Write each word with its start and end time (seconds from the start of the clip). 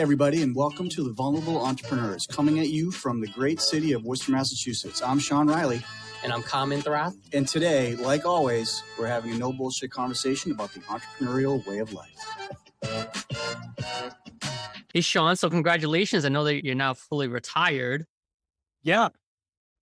everybody, 0.00 0.40
and 0.40 0.56
welcome 0.56 0.88
to 0.88 1.04
the 1.04 1.12
Vulnerable 1.12 1.62
Entrepreneurs, 1.62 2.26
coming 2.26 2.58
at 2.58 2.70
you 2.70 2.90
from 2.90 3.20
the 3.20 3.26
great 3.26 3.60
city 3.60 3.92
of 3.92 4.02
Worcester, 4.02 4.32
Massachusetts. 4.32 5.02
I'm 5.02 5.18
Sean 5.18 5.46
Riley. 5.46 5.82
And 6.24 6.32
I'm 6.32 6.42
Kamen 6.42 6.82
Thrath. 6.82 7.14
And 7.34 7.46
today, 7.46 7.96
like 7.96 8.24
always, 8.24 8.82
we're 8.98 9.08
having 9.08 9.32
a 9.32 9.36
no 9.36 9.52
bullshit 9.52 9.90
conversation 9.90 10.52
about 10.52 10.72
the 10.72 10.80
entrepreneurial 10.80 11.64
way 11.66 11.80
of 11.80 11.92
life. 11.92 12.16
Hey, 14.94 15.02
Sean. 15.02 15.36
So, 15.36 15.50
congratulations. 15.50 16.24
I 16.24 16.30
know 16.30 16.44
that 16.44 16.64
you're 16.64 16.74
now 16.74 16.94
fully 16.94 17.28
retired. 17.28 18.06
Yeah. 18.82 19.10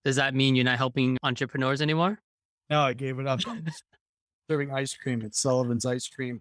Does 0.05 0.17
that 0.17 0.35
mean 0.35 0.57
you're 0.57 0.65
not 0.65 0.79
helping 0.79 1.17
entrepreneurs 1.23 1.81
anymore? 1.81 2.19
No, 2.69 2.81
I 2.81 2.93
gave 2.93 3.21
it 3.21 3.29
up. 3.29 3.39
Serving 4.51 4.73
ice 4.73 4.95
cream 4.95 5.23
at 5.23 5.37
Sullivan's 5.37 5.87
Ice 5.87 6.09
Cream 6.09 6.41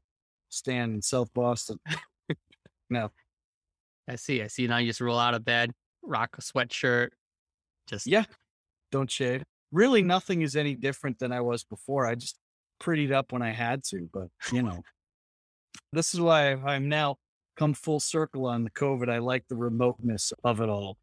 Stand 0.50 0.96
in 0.96 1.02
South 1.04 1.32
Boston. 1.36 1.78
no. 2.90 3.12
I 4.08 4.16
see. 4.16 4.42
I 4.42 4.48
see. 4.48 4.68
Now 4.68 4.78
you 4.78 4.88
just 4.88 5.02
roll 5.02 5.20
out 5.20 5.34
of 5.34 5.44
bed, 5.44 5.72
rock 6.02 6.36
a 6.38 6.42
sweatshirt. 6.42 7.10
Just 7.88 8.08
yeah. 8.08 8.26
Don't 8.92 9.12
shave. 9.12 9.44
Really, 9.72 10.02
nothing 10.02 10.42
is 10.42 10.56
any 10.56 10.76
different 10.76 11.20
than 11.20 11.32
I 11.32 11.42
was 11.42 11.64
before. 11.64 12.08
I 12.08 12.16
just 12.16 12.38
prettied 12.82 13.12
up 13.12 13.32
when 13.32 13.42
I 13.42 13.52
had 13.52 13.84
to, 13.86 14.10
but 14.14 14.28
you 14.52 14.64
know, 14.64 14.82
this 15.92 16.14
is 16.14 16.22
why 16.22 16.54
I'm 16.54 16.88
now 16.88 17.18
come 17.58 17.74
full 17.74 18.00
circle 18.00 18.46
on 18.46 18.64
the 18.64 18.70
COVID. 18.70 19.10
I 19.10 19.18
like 19.18 19.46
the 19.50 19.56
remoteness 19.56 20.32
of 20.44 20.62
it 20.62 20.70
all. 20.70 20.98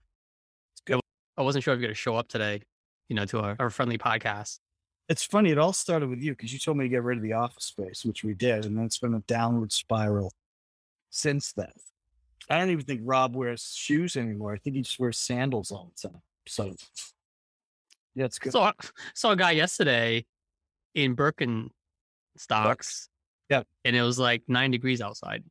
Good. 0.86 1.00
I 1.36 1.42
wasn't 1.42 1.64
sure 1.64 1.74
if 1.74 1.78
you're 1.78 1.88
going 1.88 1.94
to 1.94 2.00
show 2.00 2.16
up 2.16 2.28
today, 2.28 2.62
you 3.08 3.16
know, 3.16 3.26
to 3.26 3.40
our, 3.40 3.56
our 3.58 3.70
friendly 3.70 3.98
podcast. 3.98 4.60
It's 5.08 5.24
funny. 5.24 5.50
It 5.50 5.58
all 5.58 5.74
started 5.74 6.08
with 6.08 6.20
you 6.20 6.32
because 6.32 6.52
you 6.52 6.58
told 6.58 6.78
me 6.78 6.84
to 6.84 6.88
get 6.88 7.02
rid 7.02 7.18
of 7.18 7.22
the 7.22 7.34
office 7.34 7.64
space, 7.64 8.04
which 8.04 8.24
we 8.24 8.32
did. 8.32 8.64
And 8.64 8.78
then 8.78 8.86
it's 8.86 8.98
been 8.98 9.14
a 9.14 9.20
downward 9.20 9.72
spiral 9.72 10.32
since 11.10 11.52
then. 11.52 11.72
I 12.50 12.58
don't 12.58 12.70
even 12.70 12.84
think 12.84 13.00
Rob 13.04 13.34
wears 13.34 13.72
shoes 13.74 14.16
anymore. 14.16 14.52
I 14.52 14.58
think 14.58 14.76
he 14.76 14.82
just 14.82 14.98
wears 14.98 15.18
sandals 15.18 15.70
all 15.70 15.92
the 15.94 16.08
time. 16.08 16.20
So, 16.46 16.74
yeah, 18.14 18.26
it's 18.26 18.38
good. 18.38 18.52
So 18.52 18.60
I 18.60 18.72
saw 19.14 19.30
a 19.32 19.36
guy 19.36 19.52
yesterday 19.52 20.26
in 20.94 21.16
Birkenstocks. 21.16 23.08
Yeah. 23.48 23.62
And 23.84 23.96
it 23.96 24.02
was 24.02 24.18
like 24.18 24.42
nine 24.48 24.70
degrees 24.70 25.00
outside. 25.00 25.44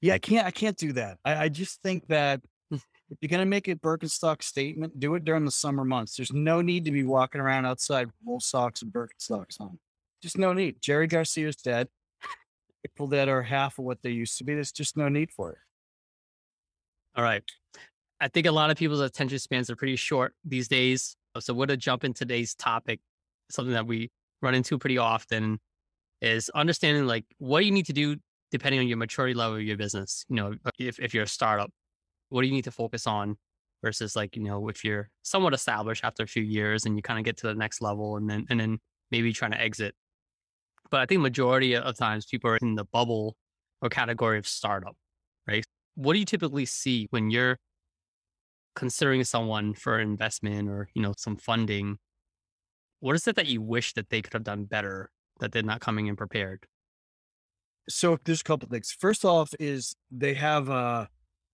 Yeah, 0.00 0.14
I 0.14 0.18
can't. 0.18 0.46
I 0.46 0.50
can't 0.50 0.76
do 0.76 0.92
that. 0.92 1.18
I, 1.24 1.44
I 1.44 1.48
just 1.48 1.82
think 1.82 2.06
that 2.08 2.40
if 2.70 3.18
you're 3.20 3.28
gonna 3.28 3.46
make 3.46 3.66
a 3.68 3.74
Birkenstock 3.74 4.42
statement, 4.42 5.00
do 5.00 5.14
it 5.14 5.24
during 5.24 5.44
the 5.44 5.50
summer 5.50 5.84
months. 5.84 6.16
There's 6.16 6.32
no 6.32 6.60
need 6.60 6.84
to 6.84 6.90
be 6.90 7.02
walking 7.02 7.40
around 7.40 7.66
outside 7.66 8.10
wool 8.24 8.40
socks 8.40 8.82
and 8.82 8.92
Birkenstocks 8.92 9.60
on. 9.60 9.78
Just 10.22 10.38
no 10.38 10.52
need. 10.52 10.76
Jerry 10.80 11.06
Garcia's 11.06 11.56
dead. 11.56 11.88
People 12.84 13.08
that 13.08 13.28
are 13.28 13.42
half 13.42 13.78
of 13.78 13.84
what 13.84 14.02
they 14.02 14.10
used 14.10 14.38
to 14.38 14.44
be. 14.44 14.54
There's 14.54 14.72
just 14.72 14.96
no 14.96 15.08
need 15.08 15.30
for 15.32 15.52
it. 15.52 15.58
All 17.16 17.24
right. 17.24 17.42
I 18.20 18.28
think 18.28 18.46
a 18.46 18.52
lot 18.52 18.70
of 18.70 18.76
people's 18.76 19.00
attention 19.00 19.38
spans 19.38 19.70
are 19.70 19.76
pretty 19.76 19.96
short 19.96 20.34
these 20.44 20.68
days. 20.68 21.16
Uh, 21.34 21.40
so, 21.40 21.54
we're 21.54 21.66
to 21.66 21.76
jump 21.76 22.04
in 22.04 22.12
today's 22.14 22.54
topic, 22.54 23.00
something 23.50 23.74
that 23.74 23.86
we 23.86 24.10
run 24.42 24.54
into 24.54 24.78
pretty 24.78 24.98
often 24.98 25.58
is 26.22 26.50
understanding 26.54 27.06
like 27.06 27.24
what 27.38 27.64
you 27.64 27.70
need 27.70 27.86
to 27.86 27.92
do 27.92 28.16
depending 28.50 28.80
on 28.80 28.88
your 28.88 28.96
maturity 28.96 29.34
level 29.34 29.56
of 29.56 29.62
your 29.62 29.76
business. 29.76 30.24
You 30.28 30.36
know, 30.36 30.54
uh, 30.64 30.70
if, 30.78 30.98
if 30.98 31.14
you're 31.14 31.24
a 31.24 31.28
startup, 31.28 31.70
what 32.30 32.42
do 32.42 32.48
you 32.48 32.54
need 32.54 32.64
to 32.64 32.70
focus 32.70 33.06
on 33.06 33.36
versus 33.82 34.16
like, 34.16 34.36
you 34.36 34.42
know, 34.42 34.68
if 34.68 34.84
you're 34.84 35.10
somewhat 35.22 35.54
established 35.54 36.04
after 36.04 36.22
a 36.22 36.26
few 36.26 36.42
years 36.42 36.86
and 36.86 36.96
you 36.96 37.02
kind 37.02 37.18
of 37.18 37.24
get 37.24 37.36
to 37.38 37.48
the 37.48 37.54
next 37.54 37.82
level 37.82 38.16
and 38.16 38.28
then, 38.28 38.46
and 38.50 38.60
then 38.60 38.78
maybe 39.10 39.32
trying 39.32 39.52
to 39.52 39.60
exit. 39.60 39.94
But 40.90 41.00
I 41.00 41.06
think 41.06 41.20
majority 41.20 41.76
of 41.76 41.96
times 41.96 42.26
people 42.26 42.50
are 42.50 42.58
in 42.58 42.74
the 42.76 42.84
bubble 42.84 43.36
or 43.82 43.88
category 43.88 44.38
of 44.38 44.46
startup? 44.46 44.96
What 45.96 46.12
do 46.12 46.18
you 46.18 46.24
typically 46.24 46.66
see 46.66 47.08
when 47.10 47.30
you're 47.30 47.58
considering 48.74 49.24
someone 49.24 49.74
for 49.74 49.98
investment 49.98 50.68
or, 50.68 50.88
you 50.94 51.02
know, 51.02 51.14
some 51.16 51.36
funding? 51.36 51.98
What 53.00 53.16
is 53.16 53.26
it 53.26 53.36
that 53.36 53.46
you 53.46 53.60
wish 53.60 53.94
that 53.94 54.10
they 54.10 54.22
could 54.22 54.34
have 54.34 54.44
done 54.44 54.64
better 54.64 55.10
that 55.40 55.52
they're 55.52 55.62
not 55.62 55.80
coming 55.80 56.06
in 56.06 56.16
prepared? 56.16 56.66
So 57.88 58.18
there's 58.24 58.40
a 58.40 58.44
couple 58.44 58.66
of 58.66 58.70
things. 58.70 58.94
First 58.98 59.24
off, 59.24 59.52
is 59.58 59.96
they 60.10 60.34
have 60.34 60.68
a 60.68 61.08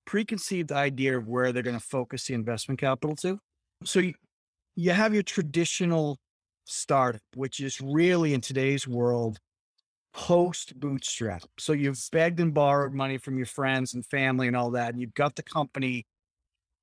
preconceived 0.04 0.72
idea 0.72 1.16
of 1.16 1.28
where 1.28 1.52
they're 1.52 1.62
going 1.62 1.78
to 1.78 1.84
focus 1.84 2.26
the 2.26 2.34
investment 2.34 2.80
capital 2.80 3.14
to. 3.16 3.38
So 3.84 4.00
you, 4.00 4.14
you 4.74 4.90
have 4.92 5.14
your 5.14 5.22
traditional 5.22 6.18
startup, 6.64 7.22
which 7.34 7.60
is 7.60 7.80
really 7.80 8.34
in 8.34 8.40
today's 8.40 8.88
world 8.88 9.38
post 10.14 10.78
bootstrap. 10.78 11.42
So 11.58 11.72
you've 11.72 12.00
begged 12.10 12.40
and 12.40 12.52
borrowed 12.52 12.92
money 12.92 13.18
from 13.18 13.36
your 13.36 13.46
friends 13.46 13.94
and 13.94 14.04
family 14.06 14.46
and 14.46 14.56
all 14.56 14.70
that, 14.72 14.90
and 14.90 15.00
you've 15.00 15.14
got 15.14 15.36
the 15.36 15.42
company 15.42 16.06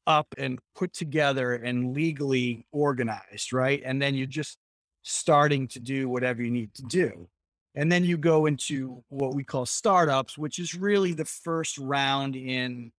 up 0.07 0.33
and 0.37 0.59
put 0.75 0.93
together 0.93 1.53
and 1.53 1.93
legally 1.93 2.65
organized, 2.71 3.53
right? 3.53 3.81
And 3.85 4.01
then 4.01 4.15
you're 4.15 4.27
just 4.27 4.57
starting 5.03 5.67
to 5.69 5.79
do 5.79 6.09
whatever 6.09 6.41
you 6.41 6.51
need 6.51 6.73
to 6.75 6.83
do. 6.83 7.29
And 7.75 7.91
then 7.91 8.03
you 8.03 8.17
go 8.17 8.47
into 8.47 9.03
what 9.09 9.35
we 9.35 9.43
call 9.43 9.65
startups, 9.65 10.37
which 10.37 10.57
is 10.57 10.73
really 10.73 11.13
the 11.13 11.25
first 11.25 11.77
round 11.77 12.35
in 12.35 12.91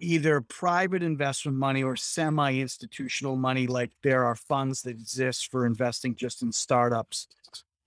either 0.00 0.40
private 0.40 1.02
investment 1.02 1.56
money 1.56 1.82
or 1.82 1.96
semi 1.96 2.58
institutional 2.58 3.36
money. 3.36 3.66
Like 3.66 3.90
there 4.02 4.24
are 4.24 4.34
funds 4.34 4.82
that 4.82 4.90
exist 4.90 5.50
for 5.50 5.66
investing 5.66 6.14
just 6.14 6.42
in 6.42 6.52
startups, 6.52 7.28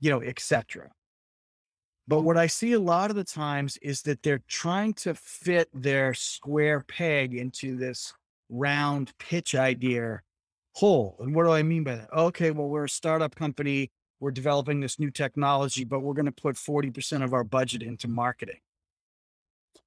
you 0.01 0.09
know, 0.09 0.22
etc. 0.22 0.91
But 2.07 2.17
oh. 2.17 2.22
what 2.22 2.38
I 2.38 2.47
see 2.47 2.73
a 2.73 2.79
lot 2.79 3.09
of 3.09 3.16
the 3.16 3.23
times 3.23 3.78
is 3.78 4.01
that 4.01 4.23
they're 4.23 4.44
trying 4.47 4.94
to 4.95 5.13
fit 5.13 5.69
their 5.73 6.13
square 6.13 6.81
peg 6.81 7.34
into 7.34 7.78
this 7.78 8.13
round 8.50 9.13
pitch 9.17 9.56
idea 9.56 10.19
hole. 10.73 11.16
And 11.19 11.34
what 11.34 11.45
do 11.45 11.51
I 11.51 11.63
mean 11.63 11.84
by 11.84 11.95
that? 11.95 12.11
Okay, 12.11 12.51
well, 12.51 12.67
we're 12.67 12.85
a 12.85 12.90
startup 12.90 13.35
company. 13.35 13.91
We're 14.19 14.31
developing 14.31 14.81
this 14.81 15.00
new 15.00 15.09
technology, 15.09 15.84
but 15.84 16.01
we're 16.01 16.13
going 16.13 16.25
to 16.25 16.31
put 16.31 16.56
40% 16.56 17.23
of 17.23 17.34
our 17.34 17.44
budget 17.44 17.81
into 17.81 18.07
marketing. 18.07 18.59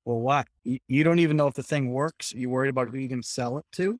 Well, 0.04 0.20
what? 0.20 0.48
You 0.64 1.04
don't 1.04 1.20
even 1.20 1.36
know 1.36 1.46
if 1.46 1.54
the 1.54 1.62
thing 1.62 1.90
works. 1.90 2.32
You're 2.34 2.50
worried 2.50 2.68
about 2.68 2.88
who 2.88 2.98
you're 2.98 3.08
going 3.08 3.22
to 3.22 3.28
sell 3.28 3.58
it 3.58 3.64
to. 3.72 3.98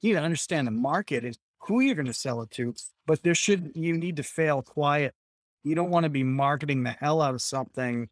You 0.00 0.10
need 0.10 0.14
to 0.14 0.22
understand 0.22 0.66
the 0.66 0.72
market 0.72 1.24
is 1.24 1.38
who 1.60 1.80
you're 1.80 1.94
going 1.94 2.06
to 2.06 2.12
sell 2.12 2.42
it 2.42 2.50
to, 2.52 2.74
but 3.06 3.22
there 3.22 3.34
should, 3.34 3.72
you 3.74 3.96
need 3.96 4.16
to 4.16 4.22
fail 4.22 4.62
quiet. 4.62 5.14
You 5.64 5.74
don't 5.74 5.90
want 5.90 6.04
to 6.04 6.10
be 6.10 6.22
marketing 6.22 6.84
the 6.84 6.90
hell 6.90 7.20
out 7.20 7.34
of 7.34 7.42
something 7.42 8.08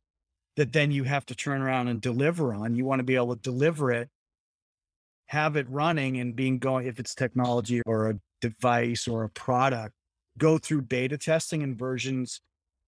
that 0.57 0.73
then 0.73 0.91
you 0.91 1.05
have 1.05 1.25
to 1.27 1.35
turn 1.35 1.63
around 1.63 1.89
and 1.89 2.01
deliver 2.01 2.53
on. 2.55 2.75
You 2.75 2.85
want 2.85 3.01
to 3.01 3.05
be 3.05 3.15
able 3.15 3.37
to 3.37 3.41
deliver 3.41 3.93
it, 3.93 4.09
have 5.27 5.57
it 5.57 5.69
running 5.69 6.19
and 6.19 6.35
being 6.35 6.59
going, 6.59 6.87
if 6.87 6.99
it's 6.99 7.15
technology 7.15 7.83
or 7.87 8.11
a 8.11 8.15
device 8.41 9.07
or 9.07 9.25
a 9.25 9.29
product, 9.29 9.95
go 10.39 10.59
through 10.59 10.83
beta 10.83 11.19
testing 11.19 11.63
and 11.63 11.79
versions 11.79 12.41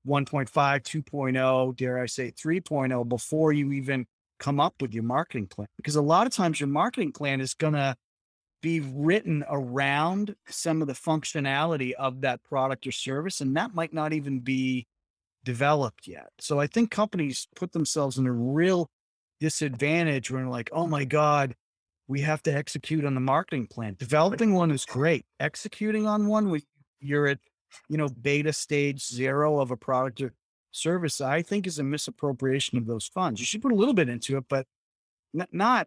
1.5, 0.07 0.51
2.0, 0.51 1.77
dare 1.77 1.99
I 1.99 2.07
say 2.07 2.31
3.0 2.31 3.09
before 3.09 3.53
you 3.53 3.73
even 3.73 4.07
come 4.39 4.61
up 4.61 4.75
with 4.81 4.93
your 4.93 5.05
marketing 5.05 5.47
plan 5.47 5.69
because 5.77 5.97
a 5.97 6.03
lot 6.03 6.27
of 6.27 6.33
times 6.33 6.61
your 6.61 6.69
marketing 6.69 7.13
plan 7.13 7.41
is 7.41 7.55
going 7.55 7.73
to 7.73 7.97
be 8.65 8.81
written 8.81 9.45
around 9.51 10.35
some 10.49 10.81
of 10.81 10.89
the 10.89 10.95
functionality 10.95 11.93
of 11.93 12.23
that 12.23 12.43
product 12.43 12.87
or 12.87 12.93
service 12.93 13.43
and 13.43 13.55
that 13.55 13.75
might 13.75 13.93
not 13.93 14.15
even 14.15 14.41
be 14.41 14.87
developed 15.45 16.09
yet. 16.09 16.31
So 16.41 16.61
i 16.61 16.67
think 16.67 16.91
companies 16.91 17.47
put 17.55 17.73
themselves 17.73 18.17
in 18.17 18.27
a 18.27 18.33
real 18.33 18.89
disadvantage 19.39 20.31
when 20.31 20.49
like 20.49 20.71
oh 20.73 20.87
my 20.87 21.05
god 21.05 21.55
we 22.09 22.23
have 22.23 22.43
to 22.45 22.55
execute 22.55 23.05
on 23.05 23.15
the 23.15 23.21
marketing 23.21 23.67
plan. 23.67 23.97
Developing 23.99 24.55
one 24.55 24.71
is 24.71 24.87
great. 24.87 25.27
Executing 25.41 26.07
on 26.07 26.27
one 26.27 26.49
when 26.49 26.63
you're 27.01 27.27
at 27.27 27.41
you 27.91 27.99
know 27.99 28.09
beta 28.09 28.55
stage 28.55 29.07
zero 29.07 29.61
of 29.61 29.73
a 29.73 29.77
product 29.77 30.23
or 30.23 30.33
service, 30.71 31.21
I 31.21 31.43
think 31.43 31.67
is 31.67 31.79
a 31.79 31.85
misappropriation 31.85 32.79
of 32.79 32.87
those 32.87 33.07
funds. 33.07 33.41
You 33.41 33.47
should 33.47 33.61
put 33.61 33.73
a 33.73 33.77
little 33.77 33.95
bit 33.95 34.09
into 34.09 34.39
it, 34.39 34.45
but 34.49 34.67
not 35.53 35.87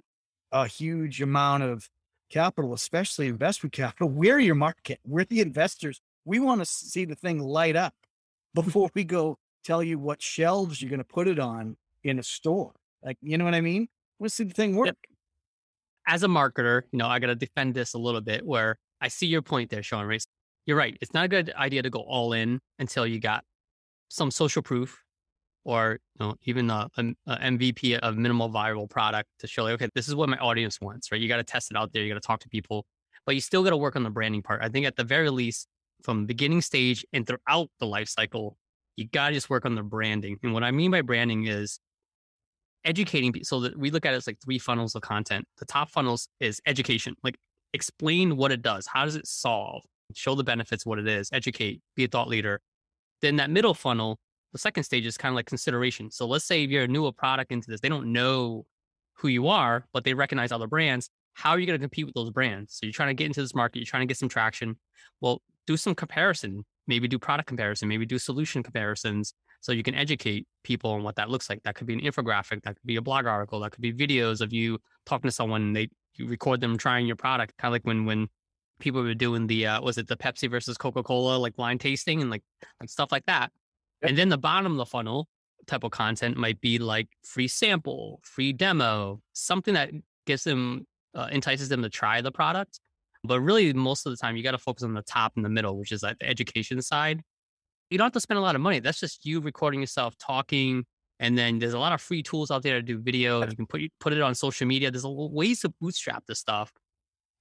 a 0.51 0.67
huge 0.67 1.23
amount 1.23 1.63
of 1.63 1.89
capital, 2.29 2.73
especially 2.73 3.27
investment 3.27 3.73
capital. 3.73 4.09
We're 4.09 4.39
your 4.39 4.55
market. 4.55 4.99
We're 5.05 5.25
the 5.25 5.41
investors. 5.41 6.01
We 6.25 6.39
want 6.39 6.61
to 6.61 6.65
see 6.65 7.05
the 7.05 7.15
thing 7.15 7.39
light 7.39 7.75
up 7.75 7.93
before 8.53 8.89
we 8.93 9.03
go 9.03 9.37
tell 9.63 9.83
you 9.83 9.99
what 9.99 10.21
shelves 10.21 10.81
you're 10.81 10.89
going 10.89 10.99
to 10.99 11.05
put 11.05 11.27
it 11.27 11.39
on 11.39 11.77
in 12.03 12.19
a 12.19 12.23
store. 12.23 12.73
Like, 13.03 13.17
you 13.21 13.37
know 13.37 13.45
what 13.45 13.53
I 13.53 13.61
mean? 13.61 13.87
Let's 14.19 14.33
see 14.33 14.43
the 14.43 14.53
thing 14.53 14.75
work. 14.75 14.87
Yep. 14.87 14.97
As 16.07 16.23
a 16.23 16.27
marketer, 16.27 16.83
you 16.91 16.99
know, 16.99 17.07
I 17.07 17.19
got 17.19 17.27
to 17.27 17.35
defend 17.35 17.73
this 17.73 17.93
a 17.93 17.97
little 17.97 18.21
bit 18.21 18.45
where 18.45 18.77
I 19.01 19.09
see 19.09 19.27
your 19.27 19.41
point 19.41 19.69
there, 19.69 19.83
Sean, 19.83 20.05
right? 20.05 20.25
You're 20.65 20.77
right. 20.77 20.97
It's 21.01 21.13
not 21.13 21.25
a 21.25 21.27
good 21.27 21.53
idea 21.55 21.81
to 21.81 21.89
go 21.89 21.99
all 21.99 22.33
in 22.33 22.59
until 22.79 23.05
you 23.05 23.19
got 23.19 23.43
some 24.09 24.31
social 24.31 24.61
proof 24.61 25.03
or 25.67 25.99
you 26.17 26.25
know, 26.25 26.35
even 26.43 26.69
a, 26.69 26.89
a, 26.95 27.03
a, 27.27 27.37
MVP 27.39 27.99
of 27.99 28.17
minimal 28.17 28.47
viable 28.47 28.87
product 28.87 29.27
to 29.39 29.47
show 29.47 29.63
like, 29.63 29.73
okay, 29.73 29.89
this 29.93 30.07
is 30.07 30.15
what 30.15 30.29
my 30.29 30.37
audience 30.37 30.79
wants, 30.79 31.11
right? 31.11 31.19
You 31.19 31.27
got 31.27 31.37
to 31.37 31.43
test 31.43 31.71
it 31.71 31.77
out 31.77 31.91
there. 31.91 32.01
You 32.03 32.13
got 32.13 32.21
to 32.21 32.25
talk 32.25 32.39
to 32.39 32.49
people, 32.49 32.85
but 33.25 33.35
you 33.35 33.41
still 33.41 33.63
got 33.63 33.71
to 33.71 33.77
work 33.77 33.97
on 33.97 34.03
the 34.03 34.09
branding 34.09 34.41
part. 34.41 34.61
I 34.63 34.69
think 34.69 34.85
at 34.85 34.95
the 34.95 35.03
very 35.03 35.29
least, 35.29 35.67
from 36.03 36.25
beginning 36.25 36.61
stage 36.61 37.05
and 37.11 37.27
throughout 37.27 37.69
the 37.79 37.85
life 37.85 38.07
cycle, 38.07 38.57
you 38.95 39.09
got 39.09 39.29
to 39.29 39.33
just 39.33 39.49
work 39.49 39.65
on 39.65 39.75
the 39.75 39.83
branding. 39.83 40.37
And 40.41 40.53
what 40.53 40.63
I 40.63 40.71
mean 40.71 40.89
by 40.89 41.01
branding 41.01 41.47
is 41.47 41.79
educating 42.85 43.33
people. 43.33 43.45
So 43.45 43.59
that 43.59 43.77
we 43.77 43.91
look 43.91 44.05
at 44.05 44.13
it 44.13 44.17
as 44.17 44.25
like 44.25 44.39
three 44.41 44.59
funnels 44.59 44.95
of 44.95 45.01
content. 45.01 45.45
The 45.57 45.65
top 45.65 45.89
funnels 45.89 46.29
is 46.39 46.61
education, 46.65 47.15
like 47.23 47.35
explain 47.73 48.37
what 48.37 48.53
it 48.53 48.61
does. 48.61 48.87
How 48.87 49.03
does 49.03 49.17
it 49.17 49.27
solve? 49.27 49.83
Show 50.13 50.35
the 50.35 50.45
benefits, 50.45 50.85
what 50.85 50.97
it 50.97 51.07
is, 51.09 51.29
educate, 51.33 51.81
be 51.97 52.05
a 52.05 52.07
thought 52.07 52.29
leader. 52.29 52.61
Then 53.21 53.35
that 53.35 53.49
middle 53.49 53.73
funnel, 53.73 54.17
the 54.51 54.59
second 54.59 54.83
stage 54.83 55.05
is 55.05 55.17
kind 55.17 55.31
of 55.31 55.35
like 55.35 55.45
consideration. 55.45 56.11
So 56.11 56.25
let's 56.25 56.45
say 56.45 56.61
you're 56.61 56.83
a 56.83 56.87
newer 56.87 57.11
product 57.11 57.51
into 57.51 57.69
this, 57.69 57.81
they 57.81 57.89
don't 57.89 58.11
know 58.11 58.65
who 59.13 59.27
you 59.27 59.47
are, 59.47 59.85
but 59.93 60.03
they 60.03 60.13
recognize 60.13 60.51
other 60.51 60.67
brands. 60.67 61.09
How 61.33 61.51
are 61.51 61.59
you 61.59 61.65
going 61.65 61.79
to 61.79 61.83
compete 61.83 62.05
with 62.05 62.15
those 62.15 62.31
brands? 62.31 62.73
So 62.73 62.85
you're 62.85 62.93
trying 62.93 63.09
to 63.09 63.13
get 63.13 63.27
into 63.27 63.41
this 63.41 63.53
market, 63.53 63.79
you're 63.79 63.85
trying 63.85 64.01
to 64.01 64.07
get 64.07 64.17
some 64.17 64.29
traction. 64.29 64.77
Well, 65.21 65.41
do 65.65 65.77
some 65.77 65.95
comparison, 65.95 66.65
maybe 66.87 67.07
do 67.07 67.19
product 67.19 67.47
comparison, 67.47 67.87
maybe 67.87 68.05
do 68.05 68.17
solution 68.17 68.63
comparisons, 68.63 69.33
so 69.59 69.71
you 69.71 69.83
can 69.83 69.95
educate 69.95 70.47
people 70.63 70.91
on 70.91 71.03
what 71.03 71.15
that 71.15 71.29
looks 71.29 71.49
like. 71.49 71.61
That 71.63 71.75
could 71.75 71.87
be 71.87 71.93
an 71.93 72.01
infographic, 72.01 72.63
that 72.63 72.75
could 72.75 72.85
be 72.85 72.95
a 72.95 73.01
blog 73.01 73.25
article, 73.25 73.59
that 73.59 73.71
could 73.71 73.81
be 73.81 73.93
videos 73.93 74.41
of 74.41 74.53
you 74.53 74.79
talking 75.05 75.27
to 75.27 75.31
someone 75.31 75.61
and 75.61 75.75
they 75.75 75.89
you 76.15 76.27
record 76.27 76.61
them 76.61 76.77
trying 76.77 77.05
your 77.05 77.15
product, 77.15 77.57
kind 77.57 77.69
of 77.69 77.73
like 77.73 77.85
when 77.85 78.05
when 78.05 78.27
people 78.79 79.01
were 79.01 79.13
doing 79.13 79.47
the 79.47 79.67
uh, 79.67 79.81
was 79.81 79.97
it 79.97 80.07
the 80.07 80.17
Pepsi 80.17 80.49
versus 80.49 80.77
Coca 80.77 81.03
Cola 81.03 81.37
like 81.37 81.55
blind 81.55 81.81
tasting 81.81 82.21
and 82.21 82.29
like 82.29 82.43
like 82.79 82.89
stuff 82.89 83.11
like 83.11 83.25
that. 83.25 83.51
Yep. 84.01 84.09
And 84.09 84.17
then 84.17 84.29
the 84.29 84.37
bottom 84.37 84.71
of 84.73 84.77
the 84.77 84.85
funnel 84.85 85.27
type 85.65 85.83
of 85.83 85.91
content 85.91 86.37
might 86.37 86.61
be 86.61 86.77
like 86.77 87.07
free 87.23 87.47
sample, 87.47 88.19
free 88.23 88.53
demo, 88.53 89.21
something 89.33 89.73
that 89.73 89.91
gives 90.25 90.43
them 90.43 90.85
uh, 91.15 91.27
entices 91.31 91.69
them 91.69 91.81
to 91.81 91.89
try 91.89 92.21
the 92.21 92.31
product. 92.31 92.79
But 93.23 93.41
really, 93.41 93.73
most 93.73 94.05
of 94.05 94.11
the 94.11 94.17
time, 94.17 94.37
you 94.37 94.43
got 94.43 94.51
to 94.51 94.57
focus 94.57 94.83
on 94.83 94.93
the 94.93 95.01
top 95.01 95.33
and 95.35 95.43
the 95.43 95.49
middle, 95.49 95.77
which 95.77 95.91
is 95.91 96.03
like 96.03 96.19
the 96.19 96.29
education 96.29 96.81
side 96.81 97.21
you 97.89 97.97
don't 97.97 98.05
have 98.05 98.13
to 98.13 98.19
spend 98.19 98.37
a 98.37 98.41
lot 98.41 98.55
of 98.55 98.61
money. 98.61 98.79
That's 98.79 98.99
just 98.99 99.25
you 99.25 99.39
recording 99.39 99.79
yourself 99.79 100.17
talking. 100.17 100.85
And 101.19 101.37
then 101.37 101.59
there's 101.59 101.73
a 101.73 101.79
lot 101.79 101.93
of 101.93 102.01
free 102.01 102.21
tools 102.21 102.51
out 102.51 102.63
there 102.63 102.75
to 102.75 102.81
do 102.81 102.99
video. 102.99 103.41
You 103.41 103.55
can 103.55 103.65
put 103.65 103.81
put 103.99 104.13
it 104.13 104.21
on 104.21 104.35
social 104.35 104.67
media. 104.67 104.91
There's 104.91 105.03
a 105.03 105.09
ways 105.09 105.61
to 105.61 105.69
bootstrap 105.81 106.25
this 106.27 106.39
stuff 106.39 106.71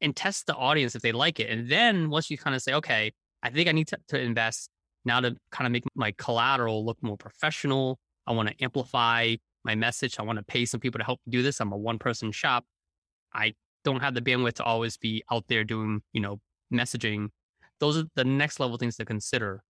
and 0.00 0.14
test 0.14 0.46
the 0.46 0.54
audience 0.54 0.94
if 0.94 1.02
they 1.02 1.12
like 1.12 1.40
it. 1.40 1.50
And 1.50 1.68
then 1.68 2.08
once 2.10 2.30
you 2.30 2.38
kind 2.38 2.54
of 2.54 2.62
say, 2.62 2.74
okay, 2.74 3.12
I 3.42 3.50
think 3.50 3.68
I 3.68 3.72
need 3.72 3.88
to, 3.88 3.98
to 4.08 4.20
invest 4.20 4.70
now 5.06 5.20
to 5.20 5.36
kind 5.50 5.66
of 5.66 5.72
make 5.72 5.84
my 5.94 6.12
collateral 6.18 6.84
look 6.84 6.98
more 7.02 7.16
professional. 7.16 7.98
I 8.26 8.32
want 8.32 8.48
to 8.48 8.54
amplify 8.62 9.36
my 9.64 9.74
message. 9.74 10.16
I 10.18 10.22
want 10.22 10.38
to 10.38 10.44
pay 10.44 10.64
some 10.64 10.80
people 10.80 10.98
to 10.98 11.04
help 11.04 11.20
do 11.28 11.42
this. 11.42 11.60
I'm 11.60 11.72
a 11.72 11.76
one 11.76 11.98
person 11.98 12.32
shop. 12.32 12.64
I 13.32 13.54
don't 13.84 14.00
have 14.00 14.14
the 14.14 14.20
bandwidth 14.20 14.54
to 14.54 14.64
always 14.64 14.96
be 14.96 15.22
out 15.30 15.44
there 15.48 15.64
doing, 15.64 16.02
you 16.12 16.20
know, 16.20 16.40
messaging. 16.72 17.28
Those 17.80 17.98
are 17.98 18.04
the 18.14 18.24
next 18.24 18.60
level 18.60 18.76
things 18.76 18.96
to 18.96 19.04
consider 19.04 19.62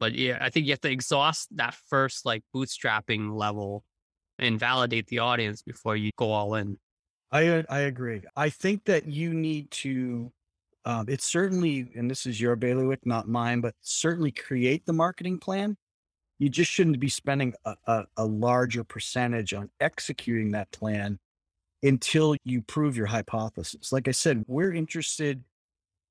but 0.00 0.14
yeah, 0.14 0.38
I 0.40 0.48
think 0.48 0.66
you 0.66 0.72
have 0.72 0.80
to 0.80 0.90
exhaust 0.90 1.54
that 1.56 1.74
first 1.74 2.24
like 2.24 2.42
bootstrapping 2.56 3.36
level 3.36 3.84
and 4.38 4.58
validate 4.58 5.06
the 5.08 5.18
audience 5.20 5.62
before 5.62 5.94
you 5.94 6.10
go 6.16 6.32
all 6.32 6.54
in. 6.54 6.78
I 7.30 7.46
uh, 7.46 7.62
I 7.68 7.80
agree. 7.80 8.22
I 8.34 8.48
think 8.48 8.86
that 8.86 9.06
you 9.06 9.32
need 9.34 9.70
to. 9.72 10.32
Um, 10.84 11.06
it's 11.08 11.24
certainly, 11.24 11.90
and 11.94 12.10
this 12.10 12.26
is 12.26 12.40
your 12.40 12.56
bailiwick, 12.56 13.04
not 13.04 13.28
mine, 13.28 13.60
but 13.60 13.74
certainly 13.82 14.30
create 14.30 14.86
the 14.86 14.92
marketing 14.92 15.38
plan. 15.38 15.76
You 16.38 16.48
just 16.48 16.70
shouldn't 16.70 17.00
be 17.00 17.10
spending 17.10 17.54
a, 17.66 17.74
a, 17.86 18.04
a 18.16 18.24
larger 18.24 18.82
percentage 18.82 19.52
on 19.52 19.70
executing 19.78 20.52
that 20.52 20.72
plan 20.72 21.18
until 21.82 22.34
you 22.44 22.62
prove 22.62 22.96
your 22.96 23.06
hypothesis. 23.06 23.92
Like 23.92 24.08
I 24.08 24.12
said, 24.12 24.44
we're 24.46 24.72
interested 24.72 25.44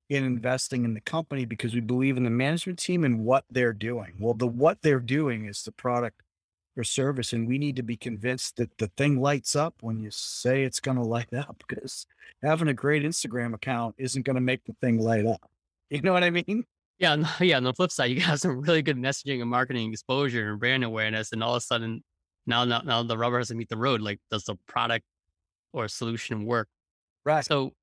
in 0.10 0.24
investing 0.24 0.86
in 0.86 0.94
the 0.94 1.02
company 1.02 1.46
because 1.46 1.74
we 1.74 1.82
believe 1.82 2.18
in 2.18 2.24
the 2.24 2.30
management 2.30 2.80
team 2.80 3.04
and 3.04 3.24
what 3.24 3.46
they're 3.50 3.74
doing. 3.74 4.14
Well, 4.20 4.34
the 4.34 4.48
what 4.48 4.82
they're 4.82 5.00
doing 5.00 5.46
is 5.46 5.64
the 5.64 5.72
product 5.72 6.22
or 6.78 6.84
service, 6.84 7.34
and 7.34 7.48
we 7.48 7.58
need 7.58 7.76
to 7.76 7.84
be 7.84 7.98
convinced 7.98 8.58
that 8.58 8.78
the 8.78 8.88
thing 8.98 9.20
lights 9.20 9.56
up 9.56 9.76
when 9.82 10.00
you 10.00 10.10
say 10.12 10.64
it's 10.64 10.80
going 10.80 10.98
to 10.98 11.04
light 11.04 11.34
up. 11.34 11.64
Because 11.68 12.06
having 12.44 12.68
a 12.68 12.74
great 12.74 13.04
Instagram 13.04 13.54
account 13.54 13.96
isn't 13.98 14.24
going 14.24 14.36
to 14.36 14.42
make 14.42 14.64
the 14.66 14.76
thing 14.82 15.00
light 15.00 15.26
up. 15.26 15.42
You 15.92 16.04
know 16.04 16.14
what 16.14 16.24
I 16.24 16.30
mean? 16.30 16.66
Yeah, 17.00 17.16
no, 17.16 17.28
yeah. 17.40 17.58
On 17.58 17.64
the 17.64 17.74
flip 17.74 17.92
side, 17.92 18.12
you 18.12 18.22
have 18.22 18.40
some 18.40 18.62
really 18.62 18.84
good 18.84 18.96
messaging 18.96 19.42
and 19.42 19.50
marketing 19.50 19.92
exposure 19.92 20.52
and 20.52 20.60
brand 20.60 20.84
awareness, 20.84 21.32
and 21.32 21.44
all 21.44 21.56
of 21.56 21.58
a 21.58 21.62
sudden, 21.62 22.04
now, 22.46 22.64
now, 22.64 22.82
now 22.82 23.02
the 23.02 23.18
rubber 23.18 23.40
has 23.40 23.48
to 23.48 23.56
meet 23.56 23.70
the 23.70 23.78
road. 23.78 24.00
Like, 24.00 24.20
does 24.30 24.44
the 24.44 24.56
product 24.68 25.04
or 25.74 25.88
solution 25.88 26.46
work? 26.46 26.68
Right. 27.26 27.44
So 27.44 27.74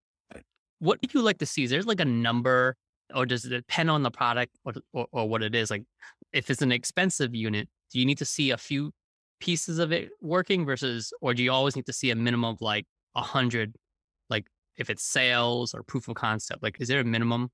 what 0.78 1.00
do 1.00 1.08
you 1.12 1.22
like 1.22 1.38
to 1.38 1.46
see? 1.46 1.64
Is 1.64 1.70
there 1.70 1.82
like 1.82 2.00
a 2.00 2.04
number 2.04 2.76
or 3.14 3.26
does 3.26 3.44
it 3.44 3.50
depend 3.50 3.90
on 3.90 4.02
the 4.02 4.10
product 4.10 4.52
or, 4.64 4.74
or, 4.92 5.06
or, 5.12 5.28
what 5.28 5.42
it 5.42 5.54
is? 5.54 5.70
Like 5.70 5.84
if 6.32 6.50
it's 6.50 6.62
an 6.62 6.72
expensive 6.72 7.34
unit, 7.34 7.68
do 7.92 7.98
you 7.98 8.06
need 8.06 8.18
to 8.18 8.24
see 8.24 8.50
a 8.50 8.56
few 8.56 8.92
pieces 9.40 9.78
of 9.78 9.92
it 9.92 10.10
working 10.20 10.64
versus, 10.64 11.12
or 11.20 11.34
do 11.34 11.42
you 11.42 11.52
always 11.52 11.76
need 11.76 11.86
to 11.86 11.92
see 11.92 12.10
a 12.10 12.16
minimum 12.16 12.54
of 12.54 12.60
like 12.60 12.86
a 13.14 13.22
hundred, 13.22 13.74
like 14.30 14.46
if 14.76 14.90
it's 14.90 15.04
sales 15.04 15.74
or 15.74 15.82
proof 15.82 16.08
of 16.08 16.14
concept, 16.14 16.62
like 16.62 16.80
is 16.80 16.88
there 16.88 17.00
a 17.00 17.04
minimum? 17.04 17.50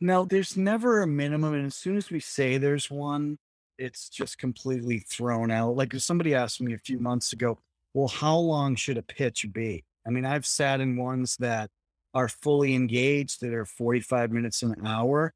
No, 0.00 0.24
there's 0.24 0.56
never 0.56 1.02
a 1.02 1.06
minimum. 1.06 1.54
And 1.54 1.66
as 1.66 1.74
soon 1.74 1.96
as 1.96 2.10
we 2.10 2.20
say 2.20 2.56
there's 2.56 2.90
one, 2.90 3.38
it's 3.76 4.08
just 4.08 4.38
completely 4.38 5.00
thrown 5.00 5.50
out. 5.50 5.76
Like 5.76 5.94
somebody 5.94 6.34
asked 6.34 6.60
me 6.60 6.74
a 6.74 6.78
few 6.78 6.98
months 6.98 7.32
ago, 7.32 7.58
well, 7.92 8.08
how 8.08 8.36
long 8.36 8.76
should 8.76 8.96
a 8.98 9.02
pitch 9.02 9.46
be? 9.52 9.84
I 10.06 10.10
mean, 10.10 10.24
I've 10.24 10.46
sat 10.46 10.80
in 10.80 10.96
ones 10.96 11.36
that 11.38 11.70
are 12.14 12.28
fully 12.28 12.74
engaged 12.74 13.40
that 13.40 13.52
are 13.52 13.66
45 13.66 14.32
minutes 14.32 14.62
an 14.62 14.74
hour. 14.86 15.34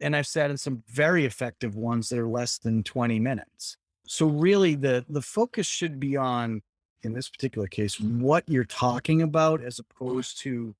And 0.00 0.16
I've 0.16 0.26
sat 0.26 0.50
in 0.50 0.56
some 0.56 0.82
very 0.88 1.24
effective 1.24 1.76
ones 1.76 2.08
that 2.08 2.18
are 2.18 2.28
less 2.28 2.58
than 2.58 2.82
20 2.82 3.20
minutes. 3.20 3.76
So 4.06 4.26
really 4.26 4.74
the 4.74 5.04
the 5.08 5.22
focus 5.22 5.66
should 5.66 5.98
be 5.98 6.16
on 6.16 6.62
in 7.02 7.14
this 7.14 7.28
particular 7.28 7.66
case 7.66 8.00
what 8.00 8.44
you're 8.46 8.64
talking 8.64 9.22
about 9.22 9.62
as 9.62 9.78
opposed 9.78 10.40
to 10.40 10.74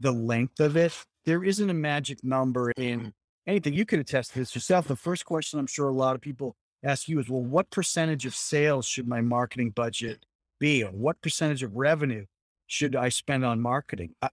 the 0.00 0.12
length 0.12 0.60
of 0.60 0.76
it. 0.76 0.92
There 1.24 1.44
isn't 1.44 1.70
a 1.70 1.74
magic 1.74 2.22
number 2.22 2.72
in 2.76 3.00
mm-hmm. 3.00 3.08
anything. 3.46 3.74
You 3.74 3.86
could 3.86 4.00
attest 4.00 4.32
to 4.32 4.40
this 4.40 4.54
yourself. 4.54 4.88
The 4.88 4.96
first 4.96 5.24
question 5.24 5.58
I'm 5.58 5.66
sure 5.66 5.88
a 5.88 5.94
lot 5.94 6.14
of 6.14 6.20
people 6.20 6.56
ask 6.82 7.08
you 7.08 7.18
is, 7.18 7.28
well, 7.28 7.42
what 7.42 7.70
percentage 7.70 8.26
of 8.26 8.34
sales 8.34 8.86
should 8.86 9.08
my 9.08 9.20
marketing 9.20 9.70
budget 9.70 10.24
be 10.58 10.84
or 10.84 10.90
what 10.90 11.20
percentage 11.22 11.62
of 11.62 11.76
revenue 11.76 12.26
should 12.66 12.94
I 12.94 13.08
spend 13.08 13.44
on 13.44 13.60
marketing? 13.60 14.14
I, 14.20 14.28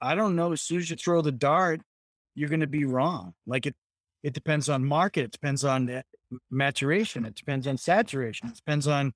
I 0.00 0.14
don't 0.14 0.36
know. 0.36 0.52
As 0.52 0.60
soon 0.60 0.78
as 0.78 0.90
you 0.90 0.96
throw 0.96 1.22
the 1.22 1.32
dart, 1.32 1.80
you're 2.34 2.48
going 2.48 2.60
to 2.60 2.66
be 2.66 2.84
wrong. 2.84 3.34
Like 3.46 3.66
it, 3.66 3.74
it 4.24 4.32
depends 4.32 4.68
on 4.70 4.84
market. 4.84 5.26
It 5.26 5.32
depends 5.32 5.64
on 5.64 5.88
eh, 5.88 6.02
maturation. 6.50 7.26
It 7.26 7.34
depends 7.34 7.66
on 7.66 7.76
saturation. 7.76 8.48
It 8.48 8.56
depends 8.56 8.88
on 8.88 9.12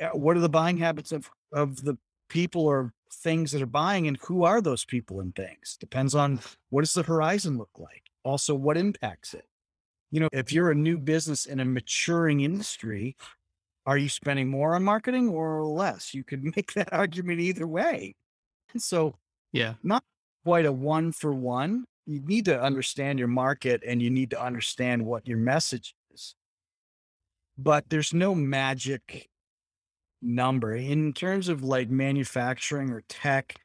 eh, 0.00 0.08
what 0.14 0.36
are 0.36 0.40
the 0.40 0.48
buying 0.48 0.78
habits 0.78 1.12
of, 1.12 1.30
of 1.52 1.84
the 1.84 1.98
people 2.30 2.66
or 2.66 2.92
things 3.12 3.52
that 3.52 3.62
are 3.62 3.66
buying 3.66 4.08
and 4.08 4.16
who 4.22 4.42
are 4.42 4.62
those 4.62 4.84
people 4.86 5.20
and 5.20 5.36
things. 5.36 5.76
Depends 5.78 6.14
on 6.14 6.40
what 6.70 6.80
does 6.80 6.94
the 6.94 7.02
horizon 7.02 7.58
look 7.58 7.70
like? 7.78 8.04
Also, 8.24 8.54
what 8.54 8.78
impacts 8.78 9.34
it? 9.34 9.44
You 10.10 10.20
know, 10.20 10.28
if 10.32 10.52
you're 10.52 10.70
a 10.70 10.74
new 10.74 10.96
business 10.96 11.44
in 11.44 11.60
a 11.60 11.64
maturing 11.64 12.40
industry, 12.40 13.16
are 13.84 13.98
you 13.98 14.08
spending 14.08 14.48
more 14.48 14.74
on 14.74 14.82
marketing 14.82 15.28
or 15.28 15.66
less? 15.66 16.14
You 16.14 16.24
could 16.24 16.42
make 16.56 16.72
that 16.72 16.92
argument 16.92 17.40
either 17.40 17.66
way. 17.66 18.14
And 18.72 18.82
so, 18.82 19.16
yeah, 19.52 19.74
not 19.82 20.02
quite 20.46 20.64
a 20.64 20.72
one 20.72 21.12
for 21.12 21.34
one. 21.34 21.84
You 22.06 22.20
need 22.20 22.44
to 22.46 22.60
understand 22.60 23.18
your 23.18 23.28
market 23.28 23.82
and 23.86 24.02
you 24.02 24.10
need 24.10 24.30
to 24.30 24.42
understand 24.42 25.04
what 25.04 25.26
your 25.26 25.38
message 25.38 25.94
is. 26.12 26.34
But 27.56 27.88
there's 27.88 28.12
no 28.12 28.34
magic 28.34 29.28
number 30.20 30.74
in 30.74 31.12
terms 31.12 31.48
of 31.48 31.62
like 31.62 31.88
manufacturing 31.88 32.90
or 32.90 33.02
tech. 33.08 33.56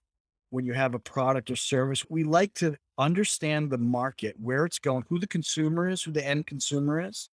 When 0.51 0.65
you 0.65 0.73
have 0.73 0.95
a 0.95 0.99
product 0.99 1.51
or 1.51 1.55
service, 1.55 2.09
we 2.09 2.23
like 2.23 2.55
to 2.55 2.75
understand 2.97 3.69
the 3.69 3.77
market, 3.77 4.35
where 4.39 4.65
it's 4.65 4.79
going, 4.79 5.05
who 5.07 5.19
the 5.19 5.27
consumer 5.27 5.87
is, 5.87 6.01
who 6.01 6.11
the 6.11 6.25
end 6.25 6.47
consumer 6.47 6.99
is 7.07 7.29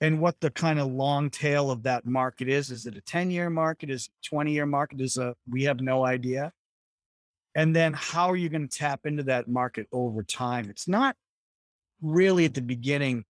and 0.00 0.20
what 0.20 0.40
the 0.40 0.50
kind 0.50 0.78
of 0.78 0.90
long 0.90 1.30
tail 1.30 1.70
of 1.70 1.82
that 1.82 2.06
market 2.06 2.48
is. 2.48 2.70
Is 2.70 2.86
it 2.86 2.96
a 2.96 3.00
10 3.02 3.30
year 3.30 3.50
market? 3.50 3.90
Is 3.90 4.06
it 4.06 4.26
20 4.28 4.52
year 4.52 4.66
market? 4.66 5.00
Is 5.00 5.18
a, 5.18 5.34
we 5.48 5.64
have 5.64 5.80
no 5.80 6.04
idea. 6.04 6.52
And 7.54 7.74
then 7.74 7.92
how 7.92 8.30
are 8.30 8.36
you 8.36 8.48
going 8.48 8.68
to 8.68 8.78
tap 8.78 9.00
into 9.04 9.24
that 9.24 9.48
market 9.48 9.86
over 9.92 10.22
time? 10.22 10.70
It's 10.70 10.86
not 10.86 11.16
really 12.00 12.44
at 12.44 12.54
the 12.54 12.62
beginning 12.62 13.24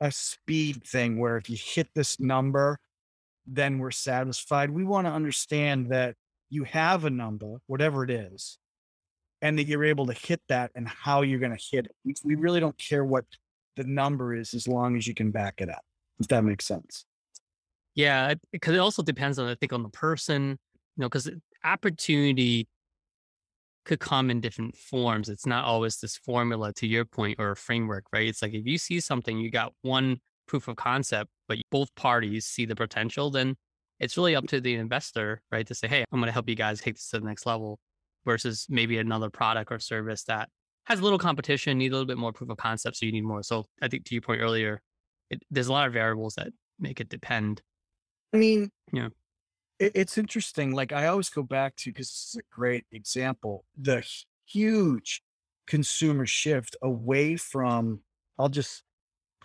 a 0.00 0.10
speed 0.10 0.82
thing 0.84 1.18
where 1.18 1.36
if 1.36 1.50
you 1.50 1.58
hit 1.58 1.88
this 1.94 2.18
number, 2.18 2.78
then 3.46 3.78
we're 3.78 3.90
satisfied. 3.90 4.70
We 4.70 4.84
want 4.84 5.06
to 5.06 5.12
understand 5.12 5.90
that 5.92 6.14
you 6.48 6.64
have 6.64 7.04
a 7.04 7.10
number, 7.10 7.60
whatever 7.66 8.02
it 8.02 8.10
is, 8.10 8.58
and 9.42 9.58
that 9.58 9.66
you're 9.66 9.84
able 9.84 10.06
to 10.06 10.14
hit 10.14 10.40
that 10.48 10.70
and 10.74 10.88
how 10.88 11.22
you're 11.22 11.38
going 11.38 11.56
to 11.56 11.64
hit 11.70 11.86
it. 11.86 12.20
We 12.24 12.34
really 12.34 12.60
don't 12.60 12.78
care 12.78 13.04
what 13.04 13.26
the 13.76 13.84
number 13.84 14.34
is 14.34 14.54
as 14.54 14.66
long 14.66 14.96
as 14.96 15.06
you 15.06 15.14
can 15.14 15.30
back 15.30 15.60
it 15.60 15.68
up 15.68 15.82
if 16.20 16.28
that 16.28 16.44
makes 16.44 16.66
sense. 16.66 17.06
Yeah, 17.94 18.34
because 18.52 18.74
it 18.74 18.78
also 18.78 19.02
depends 19.02 19.38
on 19.38 19.48
I 19.48 19.56
think 19.56 19.72
on 19.72 19.82
the 19.82 19.88
person, 19.88 20.50
you 20.50 21.02
know, 21.02 21.08
because 21.08 21.26
uh, 21.26 21.32
opportunity 21.64 22.68
could 23.84 24.00
come 24.00 24.30
in 24.30 24.40
different 24.40 24.76
forms. 24.76 25.28
It's 25.28 25.46
not 25.46 25.64
always 25.64 25.98
this 25.98 26.16
formula 26.16 26.72
to 26.74 26.86
your 26.86 27.04
point 27.04 27.38
or 27.38 27.52
a 27.52 27.56
framework, 27.56 28.04
right? 28.12 28.28
It's 28.28 28.42
like 28.42 28.54
if 28.54 28.66
you 28.66 28.78
see 28.78 29.00
something, 29.00 29.38
you 29.38 29.50
got 29.50 29.72
one 29.82 30.18
proof 30.46 30.68
of 30.68 30.76
concept, 30.76 31.30
but 31.48 31.58
both 31.70 31.94
parties 31.94 32.46
see 32.46 32.66
the 32.66 32.76
potential, 32.76 33.30
then 33.30 33.56
it's 33.98 34.16
really 34.16 34.34
up 34.34 34.46
to 34.48 34.60
the 34.60 34.74
investor, 34.74 35.42
right, 35.52 35.66
to 35.66 35.74
say, 35.74 35.86
hey, 35.86 36.04
I'm 36.10 36.20
going 36.20 36.26
to 36.28 36.32
help 36.32 36.48
you 36.48 36.54
guys 36.54 36.80
take 36.80 36.94
this 36.94 37.08
to 37.10 37.20
the 37.20 37.26
next 37.26 37.46
level 37.46 37.78
versus 38.24 38.66
maybe 38.68 38.98
another 38.98 39.30
product 39.30 39.70
or 39.70 39.78
service 39.78 40.24
that 40.24 40.48
has 40.84 41.00
a 41.00 41.02
little 41.02 41.18
competition, 41.18 41.78
need 41.78 41.92
a 41.92 41.94
little 41.94 42.06
bit 42.06 42.18
more 42.18 42.32
proof 42.32 42.50
of 42.50 42.56
concept. 42.56 42.96
So 42.96 43.06
you 43.06 43.12
need 43.12 43.24
more. 43.24 43.42
So 43.42 43.64
I 43.80 43.88
think 43.88 44.04
to 44.06 44.14
your 44.14 44.22
point 44.22 44.40
earlier, 44.40 44.82
it, 45.30 45.42
there's 45.50 45.68
a 45.68 45.72
lot 45.72 45.86
of 45.86 45.92
variables 45.92 46.34
that 46.34 46.48
make 46.78 47.00
it 47.00 47.08
depend. 47.08 47.62
I 48.32 48.38
mean, 48.38 48.70
Yeah. 48.92 49.08
It, 49.80 49.92
it's 49.94 50.18
interesting. 50.18 50.72
Like 50.72 50.92
I 50.92 51.06
always 51.06 51.30
go 51.30 51.42
back 51.42 51.74
to, 51.76 51.90
because 51.90 52.08
this 52.08 52.34
is 52.34 52.36
a 52.36 52.54
great 52.54 52.84
example, 52.92 53.64
the 53.76 54.06
huge 54.46 55.22
consumer 55.66 56.26
shift 56.26 56.76
away 56.82 57.36
from, 57.36 58.00
I'll 58.38 58.48
just 58.48 58.84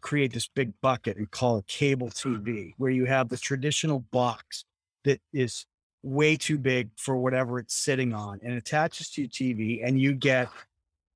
create 0.02 0.34
this 0.34 0.48
big 0.48 0.74
bucket 0.82 1.18
and 1.18 1.32
call 1.32 1.58
it 1.58 1.68
cable 1.68 2.10
TV, 2.10 2.74
where 2.78 2.92
you 2.92 3.06
have 3.06 3.30
the 3.30 3.38
traditional 3.38 4.02
box 4.12 4.66
that 5.04 5.20
is 5.34 5.66
way 6.04 6.36
too 6.38 6.60
big 6.60 6.90
for 6.98 7.16
whatever 7.16 7.58
it's 7.58 7.74
sitting 7.74 8.14
on 8.14 8.40
and 8.44 8.54
attaches 8.54 9.10
to 9.10 9.22
your 9.22 9.30
TV, 9.30 9.82
and 9.84 10.00
you 10.00 10.14
get 10.14 10.50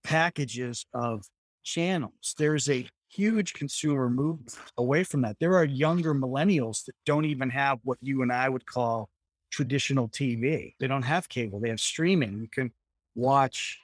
packages 0.03 0.85
of 0.93 1.25
channels. 1.63 2.33
There's 2.37 2.69
a 2.69 2.87
huge 3.09 3.53
consumer 3.53 4.09
movement 4.09 4.55
away 4.77 5.03
from 5.03 5.21
that. 5.21 5.37
There 5.39 5.55
are 5.55 5.65
younger 5.65 6.13
millennials 6.13 6.85
that 6.85 6.95
don't 7.05 7.25
even 7.25 7.49
have 7.49 7.79
what 7.83 7.97
you 8.01 8.21
and 8.21 8.31
I 8.31 8.49
would 8.49 8.65
call 8.65 9.09
traditional 9.51 10.09
TV. 10.09 10.73
They 10.79 10.87
don't 10.87 11.03
have 11.03 11.29
cable, 11.29 11.59
they 11.59 11.69
have 11.69 11.79
streaming. 11.79 12.39
You 12.41 12.47
can 12.47 12.71
watch 13.15 13.79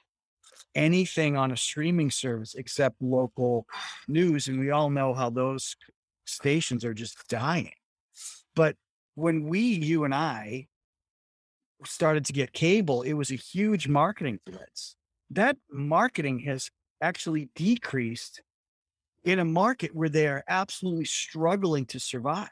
anything 0.74 1.36
on 1.36 1.50
a 1.50 1.56
streaming 1.56 2.10
service 2.10 2.54
except 2.54 3.00
local 3.00 3.66
news. 4.08 4.48
And 4.48 4.60
we 4.60 4.70
all 4.70 4.90
know 4.90 5.14
how 5.14 5.30
those 5.30 5.76
stations 6.26 6.84
are 6.84 6.94
just 6.94 7.28
dying. 7.28 7.72
But 8.54 8.76
when 9.14 9.44
we, 9.44 9.60
you 9.60 10.04
and 10.04 10.14
I, 10.14 10.68
started 11.84 12.24
to 12.26 12.32
get 12.32 12.52
cable, 12.52 13.02
it 13.02 13.14
was 13.14 13.30
a 13.30 13.36
huge 13.36 13.88
marketing 13.88 14.40
blitz. 14.46 14.96
That 15.30 15.56
marketing 15.70 16.40
has 16.40 16.70
actually 17.00 17.50
decreased 17.54 18.42
in 19.26 19.40
a 19.40 19.44
market 19.44 19.94
where 19.94 20.08
they 20.08 20.28
are 20.28 20.44
absolutely 20.48 21.04
struggling 21.04 21.84
to 21.86 22.00
survive. 22.00 22.48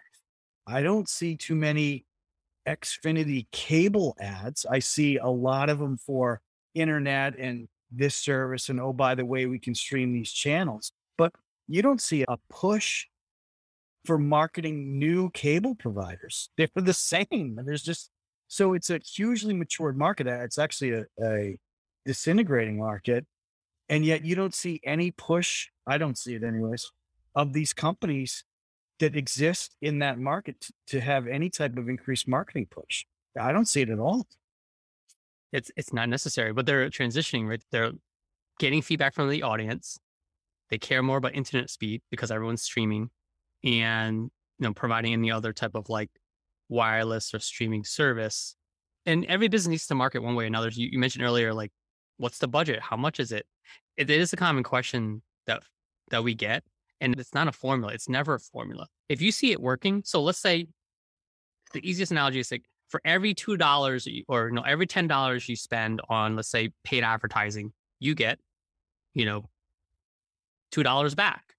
I 0.66 0.83
don't 0.83 1.09
see 1.09 1.37
too 1.37 1.54
many 1.54 2.04
Xfinity 2.66 3.47
cable 3.52 4.16
ads. 4.19 4.66
I 4.69 4.81
see 4.81 5.16
a 5.16 5.28
lot 5.28 5.71
of 5.71 5.78
them 5.78 5.97
for 5.97 6.40
internet 6.75 7.38
and 7.38 7.69
this 7.93 8.16
service. 8.16 8.69
And 8.69 8.81
oh, 8.81 8.93
by 8.93 9.14
the 9.14 9.25
way, 9.25 9.47
we 9.47 9.59
can 9.59 9.75
stream 9.75 10.12
these 10.12 10.33
channels. 10.33 10.90
But 11.16 11.33
you 11.69 11.81
don't 11.81 12.02
see 12.02 12.25
a 12.26 12.38
push 12.50 13.07
for 14.04 14.19
marketing 14.19 14.99
new 14.99 15.31
cable 15.31 15.76
providers. 15.76 16.50
They're 16.57 16.69
for 16.69 16.81
the 16.81 16.93
same. 16.93 17.26
And 17.31 17.69
there's 17.69 17.85
just 17.85 18.11
so 18.49 18.75
it's 18.75 18.90
a 18.90 18.99
hugely 18.99 19.54
matured 19.54 19.97
market. 19.97 20.26
Uh, 20.26 20.43
it's 20.43 20.59
actually 20.59 20.93
a, 20.93 21.04
a 21.23 21.59
disintegrating 22.04 22.78
market. 22.78 23.26
And 23.88 24.04
yet 24.04 24.24
you 24.24 24.34
don't 24.34 24.54
see 24.54 24.80
any 24.84 25.10
push. 25.10 25.68
I 25.86 25.98
don't 25.98 26.16
see 26.16 26.34
it 26.34 26.42
anyways 26.42 26.90
of 27.34 27.52
these 27.52 27.72
companies 27.72 28.44
that 29.00 29.16
exist 29.16 29.76
in 29.82 29.98
that 29.98 30.18
market 30.18 30.68
to 30.86 31.00
have 31.00 31.26
any 31.26 31.50
type 31.50 31.76
of 31.76 31.88
increased 31.88 32.28
marketing 32.28 32.66
push. 32.70 33.04
I 33.38 33.52
don't 33.52 33.66
see 33.66 33.82
it 33.82 33.90
at 33.90 33.98
all. 33.98 34.26
It's 35.52 35.70
it's 35.76 35.92
not 35.92 36.08
necessary, 36.08 36.52
but 36.52 36.66
they're 36.66 36.88
transitioning, 36.90 37.48
right? 37.48 37.62
They're 37.70 37.92
getting 38.58 38.82
feedback 38.82 39.14
from 39.14 39.28
the 39.30 39.42
audience. 39.42 39.98
They 40.70 40.78
care 40.78 41.02
more 41.02 41.18
about 41.18 41.34
internet 41.34 41.70
speed 41.70 42.02
because 42.10 42.30
everyone's 42.30 42.62
streaming 42.62 43.10
and 43.62 44.30
you 44.58 44.68
know 44.68 44.72
providing 44.72 45.12
any 45.12 45.30
other 45.30 45.52
type 45.52 45.74
of 45.74 45.88
like 45.88 46.10
wireless 46.68 47.34
or 47.34 47.40
streaming 47.40 47.84
service. 47.84 48.56
And 49.06 49.26
every 49.26 49.48
business 49.48 49.70
needs 49.70 49.86
to 49.88 49.94
market 49.94 50.22
one 50.22 50.34
way 50.34 50.44
or 50.44 50.46
another. 50.46 50.70
You, 50.70 50.88
you 50.90 50.98
mentioned 50.98 51.24
earlier, 51.24 51.52
like, 51.52 51.72
what's 52.16 52.38
the 52.38 52.49
budget? 52.49 52.80
How 52.80 52.97
much 52.97 53.21
is 53.21 53.33
it? 53.33 53.47
it? 53.97 54.11
It 54.11 54.21
is 54.21 54.33
a 54.33 54.37
common 54.37 54.62
question 54.62 55.23
that 55.47 55.62
that 56.11 56.23
we 56.23 56.35
get, 56.35 56.64
and 57.00 57.18
it's 57.18 57.35
not 57.35 57.49
a 57.49 57.52
formula. 57.52 57.92
It's 57.92 58.09
never 58.09 58.35
a 58.35 58.40
formula. 58.40 58.87
If 59.09 59.21
you 59.21 59.33
see 59.33 59.52
it 59.52 59.61
working, 59.61 60.02
so 60.04 60.23
let's 60.23 60.38
say 60.38 60.66
the 61.73 61.88
easiest 61.88 62.12
analogy 62.12 62.40
is 62.40 62.50
like 62.50 62.64
for 62.88 63.00
every 63.04 63.35
two 63.35 63.56
dollars 63.56 64.06
or 64.28 64.50
no, 64.50 64.62
every 64.62 64.87
ten 64.87 65.06
dollars 65.09 65.49
you 65.49 65.56
spend 65.56 66.00
on, 66.09 66.37
let's 66.37 66.49
say, 66.49 66.71
paid 66.85 67.02
advertising, 67.02 67.73
you 67.99 68.14
get, 68.14 68.38
you 69.14 69.25
know, 69.25 69.49
two 70.71 70.83
dollars 70.83 71.14
back. 71.14 71.54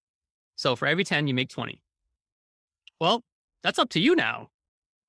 So 0.56 0.76
for 0.76 0.88
every 0.88 1.04
ten, 1.04 1.28
you 1.28 1.34
make 1.34 1.50
twenty. 1.50 1.82
Well, 3.00 3.24
that's 3.64 3.80
up 3.80 3.90
to 3.90 4.00
you 4.00 4.16
now. 4.16 4.50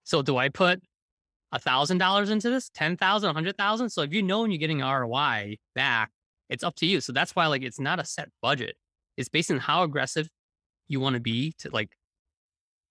So 0.05 0.23
do 0.23 0.37
I 0.37 0.49
put 0.49 0.83
a 1.53 1.59
thousand 1.59 1.99
dollars 1.99 2.31
into 2.31 2.51
this, 2.51 2.69
ten 2.71 2.97
thousand, 2.97 3.31
a 3.31 3.33
hundred 3.33 3.57
thousand? 3.57 3.91
So 3.91 4.03
if 4.03 4.13
you 4.13 4.23
know 4.23 4.43
when 4.43 4.51
you're 4.51 4.59
getting 4.59 4.81
ROI 4.81 5.57
back, 5.75 6.11
it's 6.49 6.65
up 6.65 6.75
to 6.77 6.87
you. 6.87 7.01
So 7.01 7.13
that's 7.13 7.35
why 7.35 7.47
like 7.47 7.63
it's 7.63 7.81
not 7.81 8.01
a 8.01 8.05
set 8.05 8.29
budget. 8.43 8.77
It's 9.17 9.29
based 9.29 9.51
on 9.51 9.59
how 9.59 9.83
aggressive 9.83 10.29
you 10.89 11.01
want 11.01 11.15
to 11.15 11.21
be 11.21 11.55
to 11.59 11.71
like 11.71 11.91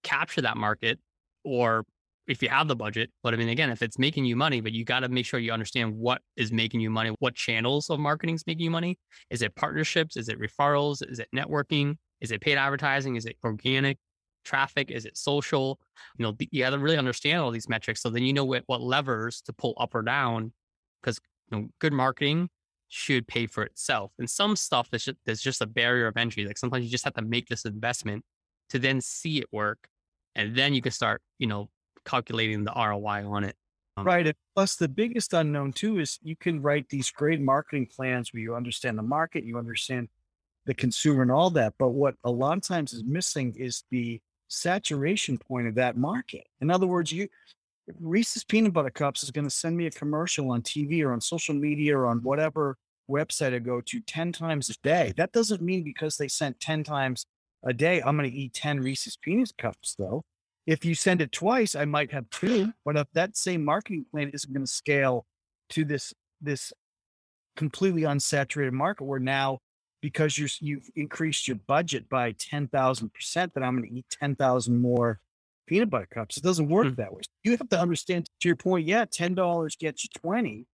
capture 0.04 0.42
that 0.42 0.58
market 0.58 1.00
or 1.44 1.86
if 2.28 2.42
you 2.42 2.50
have 2.50 2.68
the 2.68 2.76
budget. 2.76 3.12
But 3.24 3.34
I 3.34 3.38
mean, 3.38 3.50
again, 3.50 3.70
if 3.70 3.82
it's 3.82 4.00
making 4.00 4.26
you 4.26 4.36
money, 4.36 4.62
but 4.62 4.72
you 4.72 4.84
got 4.84 5.02
to 5.02 5.10
make 5.10 5.26
sure 5.26 5.40
you 5.40 5.52
understand 5.52 5.96
what 5.96 6.22
is 6.36 6.52
making 6.52 6.80
you 6.80 6.90
money, 6.90 7.14
what 7.20 7.36
channels 7.36 7.90
of 7.90 8.00
marketing 8.00 8.36
is 8.36 8.44
making 8.48 8.64
you 8.64 8.72
money. 8.72 8.98
Is 9.30 9.42
it 9.42 9.56
partnerships? 9.56 10.18
Is 10.18 10.30
it 10.30 10.40
referrals? 10.40 11.08
Is 11.08 11.20
it 11.20 11.28
networking? 11.36 11.98
Is 12.22 12.32
it 12.32 12.42
paid 12.42 12.58
advertising? 12.58 13.16
Is 13.16 13.26
it 13.26 13.38
organic 13.44 13.98
traffic? 14.46 14.92
Is 14.92 15.06
it 15.06 15.18
social? 15.18 15.80
You 16.18 16.24
know, 16.24 16.36
you 16.40 16.64
got 16.64 16.70
to 16.70 16.80
really 16.80 16.98
understand 16.98 17.42
all 17.42 17.52
these 17.52 17.68
metrics. 17.68 18.02
So 18.02 18.10
then 18.10 18.24
you 18.24 18.34
know 18.34 18.46
what, 18.46 18.64
what 18.68 18.82
levers 18.82 19.42
to 19.42 19.54
pull 19.54 19.74
up 19.78 19.94
or 19.94 20.02
down 20.02 20.54
because 21.02 21.20
you 21.52 21.58
know, 21.58 21.68
good 21.80 21.94
marketing 21.94 22.50
should 22.88 23.28
pay 23.28 23.48
for 23.48 23.64
itself. 23.64 24.12
And 24.20 24.30
some 24.30 24.56
stuff 24.56 24.90
is 24.94 25.06
just, 25.06 25.18
there's 25.26 25.42
just 25.42 25.62
a 25.62 25.66
barrier 25.66 26.08
of 26.08 26.18
entry. 26.18 26.46
Like 26.46 26.58
sometimes 26.58 26.86
you 26.86 26.92
just 26.92 27.04
have 27.04 27.16
to 27.16 27.22
make 27.22 27.48
this 27.48 27.66
investment 27.66 28.24
to 28.70 28.80
then 28.80 29.02
see 29.02 29.40
it 29.40 29.48
work. 29.52 29.88
And 30.36 30.56
then 30.56 30.74
you 30.74 30.82
can 30.82 30.92
start, 30.92 31.22
you 31.40 31.48
know, 31.48 31.70
calculating 32.06 32.64
the 32.64 32.74
ROI 32.76 33.28
on 33.28 33.44
it. 33.44 33.56
Um, 33.98 34.06
right. 34.06 34.26
And 34.26 34.36
plus, 34.56 34.76
the 34.76 34.90
biggest 34.90 35.34
unknown 35.34 35.74
too 35.74 36.00
is 36.00 36.20
you 36.22 36.36
can 36.36 36.62
write 36.62 36.90
these 36.90 37.12
great 37.12 37.42
marketing 37.42 37.88
plans 37.88 38.34
where 38.34 38.42
you 38.42 38.56
understand 38.56 38.98
the 38.98 39.04
market, 39.04 39.44
you 39.44 39.58
understand 39.58 40.10
the 40.66 40.74
consumer 40.74 41.22
and 41.22 41.32
all 41.32 41.50
that. 41.52 41.76
But 41.78 41.90
what 41.90 42.16
a 42.24 42.32
lot 42.32 42.58
of 42.58 42.64
times 42.64 42.94
is 42.94 43.04
missing 43.04 43.56
is 43.58 43.84
the 43.92 44.20
saturation 44.56 45.38
point 45.38 45.68
of 45.68 45.76
that 45.76 45.98
market. 45.98 46.48
In 46.62 46.72
other 46.72 46.88
words, 46.88 47.12
you 47.12 47.28
Reese's 48.00 48.44
peanut 48.44 48.74
butter 48.74 48.90
cups 48.90 49.24
is 49.24 49.32
going 49.32 49.46
to 49.46 49.52
send 49.52 49.78
me 49.78 49.86
a 49.86 49.92
commercial 49.92 50.52
on 50.52 50.64
TV 50.64 51.04
or 51.04 51.14
on 51.14 51.22
social 51.22 51.54
media 51.54 51.96
or 51.96 52.08
on 52.08 52.24
whatever 52.24 52.78
website 53.10 53.54
I 53.54 53.60
go 53.60 53.82
to 53.82 54.00
10 54.00 54.32
times 54.32 54.70
a 54.70 54.74
day. 54.82 55.14
That 55.18 55.32
doesn't 55.32 55.62
mean 55.62 55.84
because 55.84 56.18
they 56.18 56.28
sent 56.28 56.60
10 56.60 56.84
times 56.84 57.26
a 57.64 57.74
day, 57.74 58.02
I'm 58.02 58.18
going 58.18 58.30
to 58.30 58.36
eat 58.36 58.54
10 58.54 58.80
Reese's 58.80 59.18
peanut 59.18 59.52
cups 59.58 59.96
though. 59.98 60.24
If 60.66 60.84
you 60.84 60.96
send 60.96 61.22
it 61.22 61.32
twice, 61.32 61.76
I 61.76 61.86
might 61.86 62.12
have 62.12 62.30
two. 62.30 62.74
But 62.84 62.98
if 62.98 63.08
that 63.14 63.38
same 63.38 63.64
marketing 63.64 64.06
plan 64.12 64.32
isn't 64.34 64.52
going 64.52 64.66
to 64.66 64.72
scale 64.72 65.26
to 65.72 65.86
this 65.86 66.14
this 66.42 66.74
completely 67.56 68.02
unsaturated 68.02 68.72
market, 68.72 69.06
where 69.06 69.20
now 69.20 69.60
because 70.06 70.38
you're 70.38 70.50
you've 70.60 70.88
increased 70.96 71.48
your 71.48 71.58
budget 71.66 72.08
by 72.08 72.32
ten 72.34 72.68
thousand 72.68 73.12
percent, 73.12 73.56
that 73.56 73.64
I'm 73.64 73.76
going 73.76 73.90
to 73.90 73.96
eat 73.96 74.06
ten 74.12 74.36
thousand 74.36 74.80
more 74.80 75.20
peanut 75.66 75.90
butter 75.90 76.06
cups. 76.06 76.38
It 76.38 76.44
doesn't 76.44 76.70
work 76.70 76.86
mm. 76.86 76.96
that 76.98 77.12
way. 77.12 77.22
You 77.44 77.58
have 77.58 77.70
to 77.70 77.80
understand. 77.80 78.30
To 78.42 78.48
your 78.48 78.56
point, 78.56 78.86
yeah, 78.86 79.06
ten 79.12 79.34
dollars 79.34 79.76
gets 79.76 80.04
you 80.04 80.12
twenty, 80.16 80.68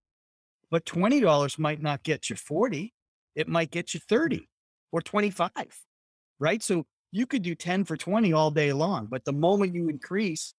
but 0.70 0.84
twenty 0.84 1.18
dollars 1.18 1.58
might 1.58 1.80
not 1.80 2.02
get 2.02 2.28
you 2.28 2.36
forty. 2.36 2.92
It 3.34 3.48
might 3.48 3.70
get 3.70 3.94
you 3.94 4.00
thirty 4.00 4.50
or 4.92 5.00
twenty 5.00 5.30
five, 5.30 5.80
right? 6.38 6.62
So 6.62 6.84
you 7.10 7.24
could 7.24 7.42
do 7.42 7.54
10 7.54 7.84
for 7.84 7.94
20 7.94 8.32
all 8.32 8.50
day 8.50 8.72
long, 8.72 9.04
but 9.04 9.26
the 9.26 9.34
moment 9.34 9.74
you 9.74 9.90
increase, 9.90 10.54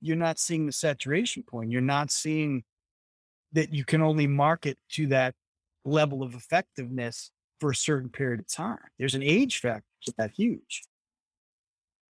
you're 0.00 0.16
not 0.16 0.40
seeing 0.40 0.66
the 0.66 0.72
saturation 0.72 1.44
point. 1.44 1.70
You're 1.70 1.80
not 1.80 2.10
seeing 2.10 2.64
that 3.52 3.72
you 3.72 3.84
can 3.84 4.02
only 4.02 4.26
market 4.26 4.78
to 4.94 5.06
that 5.08 5.36
level 5.84 6.24
of 6.24 6.34
effectiveness 6.34 7.30
for 7.62 7.70
a 7.70 7.76
certain 7.76 8.08
period 8.08 8.40
of 8.40 8.48
time. 8.48 8.80
There's 8.98 9.14
an 9.14 9.22
age 9.22 9.60
factor 9.60 9.86
that's 10.04 10.16
that 10.16 10.32
huge. 10.32 10.82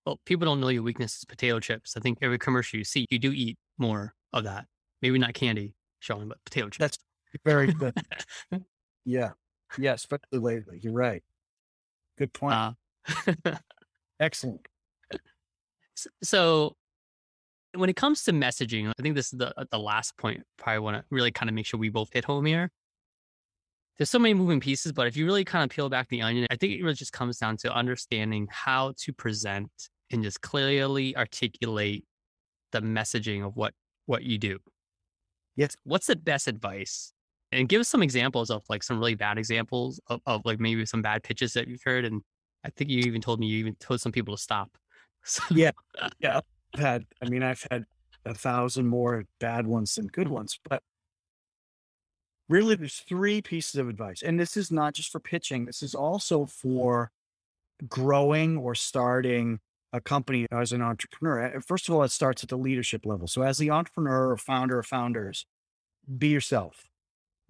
Well, 0.06 0.18
people 0.24 0.46
don't 0.46 0.60
know 0.60 0.68
your 0.68 0.82
weakness 0.82 1.18
is 1.18 1.26
potato 1.26 1.60
chips. 1.60 1.94
I 1.94 2.00
think 2.00 2.16
every 2.22 2.38
commercial 2.38 2.78
you 2.78 2.84
see, 2.84 3.04
you 3.10 3.18
do 3.18 3.32
eat 3.32 3.58
more 3.76 4.14
of 4.32 4.44
that. 4.44 4.64
Maybe 5.02 5.18
not 5.18 5.34
candy, 5.34 5.74
Sean, 6.00 6.26
but 6.26 6.42
potato 6.46 6.70
chips. 6.70 6.78
That's 6.78 6.98
very 7.44 7.70
good. 7.70 7.94
yeah. 9.04 9.32
Yes, 9.76 10.00
especially 10.00 10.38
lately. 10.38 10.80
You're 10.82 10.94
right. 10.94 11.22
Good 12.16 12.32
point. 12.32 12.54
Uh, 12.54 12.72
Excellent. 14.20 14.66
So 16.22 16.76
when 17.74 17.90
it 17.90 17.96
comes 17.96 18.24
to 18.24 18.32
messaging, 18.32 18.88
I 18.88 19.02
think 19.02 19.16
this 19.16 19.34
is 19.34 19.38
the 19.38 19.52
the 19.70 19.78
last 19.78 20.16
point. 20.16 20.44
Probably 20.56 20.78
want 20.78 20.96
to 20.96 21.04
really 21.10 21.30
kind 21.30 21.50
of 21.50 21.54
make 21.54 21.66
sure 21.66 21.78
we 21.78 21.90
both 21.90 22.08
hit 22.10 22.24
home 22.24 22.46
here. 22.46 22.70
There's 23.98 24.10
so 24.10 24.18
many 24.18 24.34
moving 24.34 24.60
pieces, 24.60 24.92
but 24.92 25.06
if 25.06 25.16
you 25.16 25.26
really 25.26 25.44
kind 25.44 25.64
of 25.64 25.70
peel 25.70 25.88
back 25.88 26.08
the 26.08 26.22
onion, 26.22 26.46
I 26.50 26.56
think 26.56 26.72
it 26.72 26.82
really 26.82 26.94
just 26.94 27.12
comes 27.12 27.38
down 27.38 27.56
to 27.58 27.72
understanding 27.72 28.48
how 28.50 28.94
to 28.98 29.12
present 29.12 29.70
and 30.10 30.22
just 30.22 30.40
clearly 30.40 31.16
articulate 31.16 32.04
the 32.72 32.80
messaging 32.80 33.46
of 33.46 33.56
what 33.56 33.74
what 34.06 34.22
you 34.24 34.38
do. 34.38 34.58
Yes. 35.56 35.76
What's 35.84 36.06
the 36.06 36.16
best 36.16 36.48
advice? 36.48 37.12
And 37.52 37.68
give 37.68 37.80
us 37.80 37.88
some 37.88 38.02
examples 38.02 38.50
of 38.50 38.62
like 38.68 38.82
some 38.82 38.98
really 38.98 39.14
bad 39.14 39.36
examples 39.36 40.00
of, 40.06 40.20
of 40.26 40.42
like 40.44 40.58
maybe 40.58 40.86
some 40.86 41.02
bad 41.02 41.22
pitches 41.22 41.52
that 41.52 41.68
you've 41.68 41.82
heard. 41.84 42.04
And 42.06 42.22
I 42.64 42.70
think 42.70 42.90
you 42.90 43.00
even 43.00 43.20
told 43.20 43.40
me 43.40 43.46
you 43.46 43.58
even 43.58 43.74
told 43.76 44.00
some 44.00 44.12
people 44.12 44.36
to 44.36 44.42
stop. 44.42 44.70
So, 45.24 45.44
Yeah. 45.54 45.70
Yeah. 46.18 46.40
I've 46.74 46.80
had, 46.80 47.04
I 47.22 47.28
mean, 47.28 47.44
I've 47.44 47.64
had 47.70 47.84
a 48.24 48.34
thousand 48.34 48.88
more 48.88 49.24
bad 49.38 49.68
ones 49.68 49.94
than 49.94 50.08
good 50.08 50.26
ones, 50.26 50.58
but 50.68 50.82
really 52.52 52.74
there's 52.74 52.98
three 52.98 53.40
pieces 53.40 53.76
of 53.76 53.88
advice. 53.88 54.22
And 54.22 54.38
this 54.38 54.56
is 54.56 54.70
not 54.70 54.94
just 54.94 55.10
for 55.10 55.18
pitching. 55.18 55.64
This 55.64 55.82
is 55.82 55.94
also 55.94 56.46
for 56.46 57.10
growing 57.88 58.58
or 58.58 58.74
starting 58.74 59.58
a 59.92 60.00
company 60.00 60.46
as 60.52 60.72
an 60.72 60.82
entrepreneur. 60.82 61.56
Uh, 61.56 61.60
First 61.60 61.88
of 61.88 61.94
all, 61.94 62.02
it 62.02 62.10
starts 62.10 62.42
at 62.42 62.50
the 62.50 62.58
leadership 62.58 63.06
level. 63.06 63.26
So 63.26 63.42
as 63.42 63.58
the 63.58 63.70
entrepreneur 63.70 64.30
or 64.30 64.36
founder 64.36 64.78
of 64.78 64.86
founders, 64.86 65.46
be 66.18 66.28
yourself. 66.28 66.84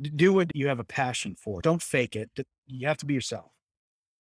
Do 0.00 0.32
what 0.32 0.54
you 0.54 0.68
have 0.68 0.80
a 0.80 0.84
passion 0.84 1.36
for. 1.36 1.60
Don't 1.60 1.82
fake 1.82 2.16
it. 2.16 2.30
You 2.66 2.86
have 2.86 2.96
to 2.98 3.06
be 3.06 3.14
yourself. 3.14 3.50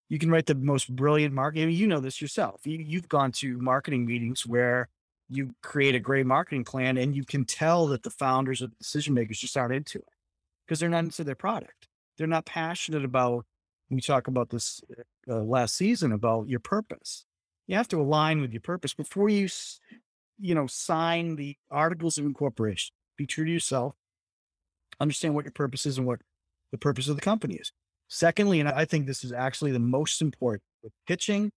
You 0.08 0.18
can 0.18 0.30
write 0.30 0.46
the 0.46 0.54
most 0.54 0.94
brilliant 0.94 1.32
marketing. 1.32 1.70
You 1.70 1.86
know 1.86 2.00
this 2.00 2.20
yourself. 2.20 2.60
You, 2.66 2.78
you've 2.78 3.08
gone 3.08 3.32
to 3.32 3.58
marketing 3.58 4.04
meetings 4.04 4.46
where 4.46 4.88
you 5.28 5.54
create 5.62 5.94
a 5.94 6.00
great 6.00 6.26
marketing 6.26 6.64
plan 6.64 6.98
and 6.98 7.16
you 7.16 7.24
can 7.24 7.44
tell 7.44 7.86
that 7.86 8.02
the 8.02 8.10
founders 8.10 8.60
or 8.60 8.66
the 8.66 8.76
decision 8.76 9.14
makers 9.14 9.38
just 9.38 9.56
aren't 9.56 9.74
into 9.74 9.98
it 9.98 10.12
because 10.66 10.80
they're 10.80 10.88
not 10.88 11.04
into 11.04 11.24
their 11.24 11.34
product. 11.34 11.88
They're 12.16 12.26
not 12.26 12.46
passionate 12.46 13.04
about, 13.04 13.44
we 13.90 14.00
talk 14.00 14.28
about 14.28 14.50
this 14.50 14.80
uh, 15.28 15.42
last 15.42 15.76
season 15.76 16.12
about 16.12 16.48
your 16.48 16.60
purpose. 16.60 17.24
You 17.66 17.76
have 17.76 17.88
to 17.88 18.00
align 18.00 18.40
with 18.40 18.52
your 18.52 18.60
purpose 18.60 18.94
before 18.94 19.28
you, 19.28 19.48
you 20.38 20.54
know, 20.54 20.66
sign 20.66 21.36
the 21.36 21.56
articles 21.70 22.18
of 22.18 22.24
incorporation. 22.24 22.92
Be 23.16 23.26
true 23.26 23.44
to 23.44 23.50
yourself. 23.50 23.94
Understand 25.00 25.34
what 25.34 25.44
your 25.44 25.52
purpose 25.52 25.86
is 25.86 25.98
and 25.98 26.06
what 26.06 26.20
the 26.70 26.78
purpose 26.78 27.08
of 27.08 27.16
the 27.16 27.22
company 27.22 27.54
is. 27.54 27.72
Secondly, 28.08 28.60
and 28.60 28.68
I 28.68 28.84
think 28.84 29.06
this 29.06 29.24
is 29.24 29.32
actually 29.32 29.72
the 29.72 29.78
most 29.78 30.20
important 30.20 30.62
with 30.82 30.92
pitching, 31.06 31.50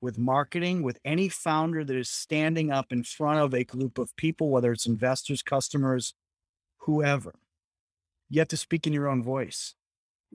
with 0.00 0.18
marketing, 0.18 0.82
with 0.82 0.98
any 1.04 1.28
founder 1.28 1.84
that 1.84 1.96
is 1.96 2.10
standing 2.10 2.70
up 2.70 2.86
in 2.90 3.02
front 3.04 3.38
of 3.38 3.54
a 3.54 3.64
group 3.64 3.98
of 3.98 4.14
people, 4.16 4.50
whether 4.50 4.72
it's 4.72 4.86
investors, 4.86 5.42
customers, 5.42 6.14
whoever, 6.78 7.34
you 8.32 8.40
have 8.40 8.48
to 8.48 8.56
speak 8.56 8.86
in 8.86 8.94
your 8.94 9.08
own 9.08 9.22
voice. 9.22 9.74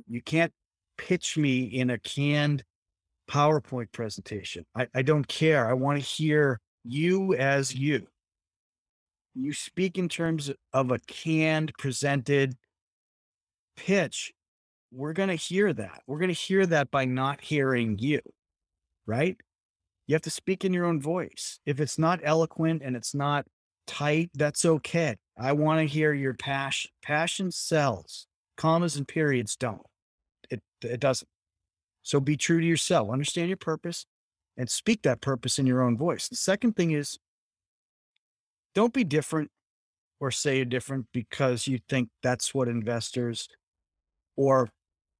You 0.07 0.21
can't 0.21 0.53
pitch 0.99 1.35
me 1.35 1.63
in 1.63 1.89
a 1.89 1.97
canned 1.97 2.63
PowerPoint 3.27 3.91
presentation. 3.91 4.67
I, 4.77 4.87
I 4.93 5.01
don't 5.01 5.27
care. 5.27 5.67
I 5.67 5.73
want 5.73 5.97
to 5.97 6.05
hear 6.05 6.61
you 6.83 7.33
as 7.33 7.73
you. 7.73 8.05
You 9.33 9.51
speak 9.51 9.97
in 9.97 10.09
terms 10.09 10.51
of 10.73 10.91
a 10.91 10.99
canned, 11.07 11.73
presented 11.79 12.55
pitch. 13.75 14.31
We're 14.91 15.13
going 15.13 15.29
to 15.29 15.35
hear 15.35 15.73
that. 15.73 16.03
We're 16.05 16.19
going 16.19 16.29
to 16.29 16.35
hear 16.35 16.67
that 16.67 16.91
by 16.91 17.05
not 17.05 17.41
hearing 17.41 17.97
you, 17.97 18.21
right? 19.07 19.35
You 20.05 20.13
have 20.13 20.21
to 20.21 20.29
speak 20.29 20.63
in 20.63 20.71
your 20.71 20.85
own 20.85 21.01
voice. 21.01 21.59
If 21.65 21.79
it's 21.79 21.97
not 21.97 22.19
eloquent 22.21 22.83
and 22.85 22.95
it's 22.95 23.15
not 23.15 23.47
tight, 23.87 24.29
that's 24.33 24.65
okay. 24.65 25.15
I 25.37 25.53
want 25.53 25.79
to 25.79 25.85
hear 25.85 26.13
your 26.13 26.33
passion. 26.33 26.91
Passion 27.01 27.51
sells. 27.51 28.27
Commas 28.57 28.95
and 28.95 29.07
periods 29.07 29.55
don't. 29.55 29.81
It 30.49 30.61
it 30.83 30.99
doesn't. 30.99 31.29
So 32.03 32.19
be 32.19 32.37
true 32.37 32.59
to 32.59 32.65
yourself. 32.65 33.09
Understand 33.09 33.49
your 33.49 33.57
purpose 33.57 34.05
and 34.55 34.69
speak 34.69 35.03
that 35.03 35.21
purpose 35.21 35.59
in 35.59 35.67
your 35.67 35.81
own 35.81 35.97
voice. 35.97 36.27
The 36.27 36.35
second 36.35 36.75
thing 36.75 36.91
is 36.91 37.17
don't 38.73 38.93
be 38.93 39.03
different 39.03 39.51
or 40.19 40.31
say 40.31 40.57
you're 40.57 40.65
different 40.65 41.07
because 41.13 41.67
you 41.67 41.79
think 41.89 42.09
that's 42.23 42.53
what 42.53 42.67
investors 42.67 43.47
or 44.35 44.69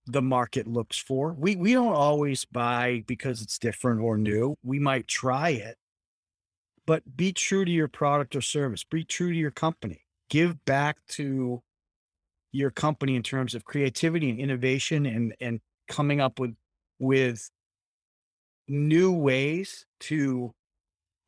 the 0.08 0.22
market 0.22 0.68
looks 0.68 0.98
for. 0.98 1.34
We 1.34 1.56
we 1.56 1.74
don't 1.74 1.94
always 1.94 2.46
buy 2.46 3.04
because 3.06 3.42
it's 3.42 3.60
different 3.60 4.02
or 4.02 4.18
new. 4.18 4.56
We 4.64 4.80
might 4.80 5.08
try 5.08 5.50
it, 5.50 5.76
but 6.88 7.18
be 7.18 7.34
true 7.34 7.66
to 7.66 7.72
your 7.72 7.90
product 7.90 8.36
or 8.36 8.42
service. 8.42 8.84
Be 8.84 9.04
true 9.04 9.30
to 9.30 9.38
your 9.38 9.52
company. 9.52 10.06
Give 10.30 10.64
back 10.66 10.98
to 11.10 11.62
your 12.52 12.72
company 12.72 13.16
in 13.16 13.22
terms 13.22 13.54
of 13.54 13.66
creativity 13.66 14.32
and 14.32 14.40
innovation 14.40 15.06
and 15.06 15.36
and 15.40 15.60
coming 15.88 16.20
up 16.20 16.40
with 16.40 16.56
with 16.98 17.52
new 18.68 19.12
ways 19.12 19.86
to 20.00 20.54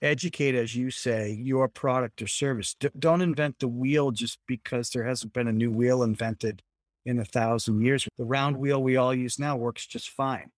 educate 0.01 0.55
as 0.55 0.75
you 0.75 0.89
say 0.89 1.29
your 1.31 1.67
product 1.67 2.21
or 2.21 2.27
service 2.27 2.73
D- 2.79 2.89
don't 2.97 3.21
invent 3.21 3.59
the 3.59 3.67
wheel 3.67 4.11
just 4.11 4.39
because 4.47 4.89
there 4.89 5.03
hasn't 5.03 5.33
been 5.33 5.47
a 5.47 5.53
new 5.53 5.71
wheel 5.71 6.03
invented 6.03 6.61
in 7.05 7.19
a 7.19 7.25
thousand 7.25 7.81
years 7.81 8.07
the 8.17 8.23
round 8.23 8.57
wheel 8.57 8.81
we 8.81 8.95
all 8.95 9.13
use 9.13 9.37
now 9.37 9.57
works 9.57 9.85
just 9.85 10.09
fine 10.09 10.51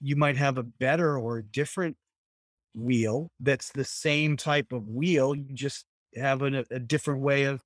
you 0.00 0.14
might 0.14 0.36
have 0.36 0.58
a 0.58 0.62
better 0.62 1.18
or 1.18 1.42
different 1.42 1.96
wheel 2.76 3.30
that's 3.40 3.70
the 3.72 3.84
same 3.84 4.36
type 4.36 4.70
of 4.72 4.86
wheel 4.86 5.34
you 5.34 5.54
just 5.54 5.86
have 6.14 6.42
a, 6.42 6.64
a 6.70 6.78
different 6.78 7.20
way 7.20 7.44
of 7.44 7.62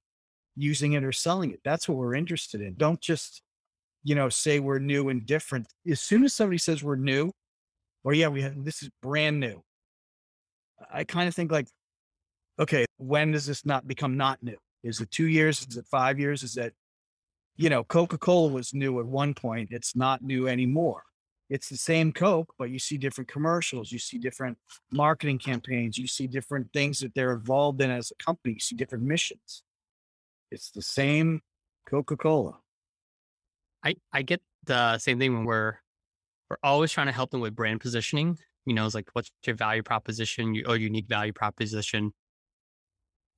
using 0.56 0.92
it 0.92 1.04
or 1.04 1.12
selling 1.12 1.50
it. 1.50 1.60
That's 1.64 1.88
what 1.88 1.98
we're 1.98 2.14
interested 2.14 2.60
in. 2.60 2.74
Don't 2.74 3.00
just 3.00 3.42
you 4.02 4.14
know 4.14 4.28
say 4.28 4.60
we're 4.60 4.78
new 4.78 5.08
and 5.08 5.26
different. 5.26 5.66
As 5.88 6.00
soon 6.00 6.24
as 6.24 6.34
somebody 6.34 6.58
says 6.58 6.82
we're 6.82 6.96
new 6.96 7.32
or 8.04 8.14
yeah 8.14 8.28
we 8.28 8.42
have 8.42 8.64
this 8.64 8.82
is 8.82 8.90
brand 9.02 9.40
new. 9.40 9.62
I 10.92 11.04
kind 11.04 11.28
of 11.28 11.34
think 11.34 11.50
like 11.50 11.68
okay 12.58 12.86
when 12.96 13.32
does 13.32 13.46
this 13.46 13.66
not 13.66 13.86
become 13.86 14.16
not 14.16 14.42
new? 14.42 14.56
Is 14.82 15.00
it 15.00 15.10
two 15.10 15.26
years? 15.26 15.66
Is 15.68 15.76
it 15.76 15.86
five 15.90 16.18
years? 16.18 16.42
Is 16.42 16.56
it 16.56 16.74
you 17.56 17.68
know 17.68 17.84
coca-cola 17.84 18.52
was 18.52 18.74
new 18.74 19.00
at 19.00 19.06
one 19.06 19.34
point. 19.34 19.68
It's 19.72 19.96
not 19.96 20.22
new 20.22 20.48
anymore 20.48 21.02
it's 21.50 21.68
the 21.68 21.76
same 21.76 22.12
coke 22.12 22.54
but 22.58 22.70
you 22.70 22.78
see 22.78 22.96
different 22.96 23.28
commercials 23.28 23.92
you 23.92 23.98
see 23.98 24.18
different 24.18 24.56
marketing 24.92 25.38
campaigns 25.38 25.98
you 25.98 26.06
see 26.06 26.26
different 26.26 26.72
things 26.72 27.00
that 27.00 27.14
they're 27.14 27.32
involved 27.34 27.82
in 27.82 27.90
as 27.90 28.10
a 28.10 28.24
company 28.24 28.54
you 28.54 28.60
see 28.60 28.76
different 28.76 29.04
missions 29.04 29.62
it's 30.50 30.70
the 30.70 30.82
same 30.82 31.42
coca-cola 31.86 32.56
I, 33.82 33.96
I 34.12 34.22
get 34.22 34.40
the 34.64 34.98
same 34.98 35.18
thing 35.18 35.34
when 35.34 35.44
we're 35.44 35.74
we're 36.48 36.58
always 36.62 36.90
trying 36.90 37.06
to 37.06 37.12
help 37.12 37.30
them 37.30 37.40
with 37.40 37.54
brand 37.54 37.80
positioning. 37.80 38.36
You 38.66 38.74
know, 38.74 38.84
it's 38.84 38.94
like 38.94 39.08
what's 39.12 39.30
your 39.46 39.56
value 39.56 39.82
proposition 39.82 40.54
your- 40.54 40.68
or 40.68 40.76
unique 40.76 41.06
value 41.08 41.32
proposition. 41.32 42.12